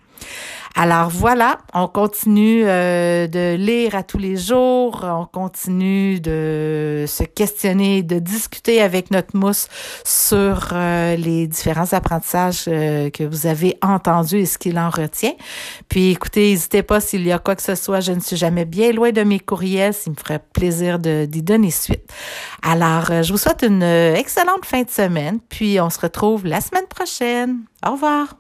Alors 0.76 1.10
voilà, 1.10 1.58
on 1.74 1.88
continue 1.88 2.64
euh, 2.66 3.28
de 3.28 3.56
lire 3.56 3.96
à 3.96 4.04
tous 4.04 4.18
les 4.18 4.38
jours, 4.38 5.02
on 5.04 5.26
continue 5.26 6.20
de 6.20 7.06
se 7.08 7.24
questionner, 7.24 8.04
de 8.04 8.20
discuter 8.20 8.82
avec 8.82 9.12
notre 9.12 9.36
mousse 9.36 9.68
sur 10.06 10.70
euh, 10.72 11.16
les 11.16 11.48
différents 11.48 11.92
apprentissages 11.92 12.66
euh, 12.68 13.10
que 13.10 13.24
vous 13.24 13.48
avez 13.48 13.78
entendus 13.82 14.38
et 14.38 14.46
ce 14.46 14.58
qu'il 14.58 14.78
en 14.80 14.90
retient. 14.90 15.34
Puis 15.90 16.12
écoutez, 16.12 16.52
n'hésitez 16.52 16.84
pas 16.84 17.02
s'il 17.02 17.26
y 17.26 17.32
a 17.32 17.40
quoi 17.40 17.56
que 17.56 17.64
ce 17.64 17.76
soit, 17.76 18.00
je 18.00 18.12
ne 18.12 18.20
suis 18.20 18.38
jamais 18.38 18.66
bien 18.66 18.92
loin 18.92 19.12
de 19.12 19.24
mes 19.24 19.40
courriels, 19.40 19.96
il 20.06 20.12
me 20.12 20.16
ferait 20.16 20.42
plaisir 20.54 21.00
d'y 21.00 21.42
donner 21.42 21.72
suite. 21.72 22.10
Alors, 22.62 23.24
je 23.24 23.32
vous 23.32 23.38
souhaite 23.38 23.64
une 23.64 23.84
excellente 23.84 24.66
fin 24.66 24.84
de 24.84 24.90
semaine, 24.90 25.40
puis 25.50 25.82
on 25.82 25.90
se 25.90 26.00
retrouve 26.00 26.46
la 26.46 26.62
semaine 26.62 26.88
prochaine. 26.88 27.64
Au 27.86 27.92
revoir. 27.92 28.36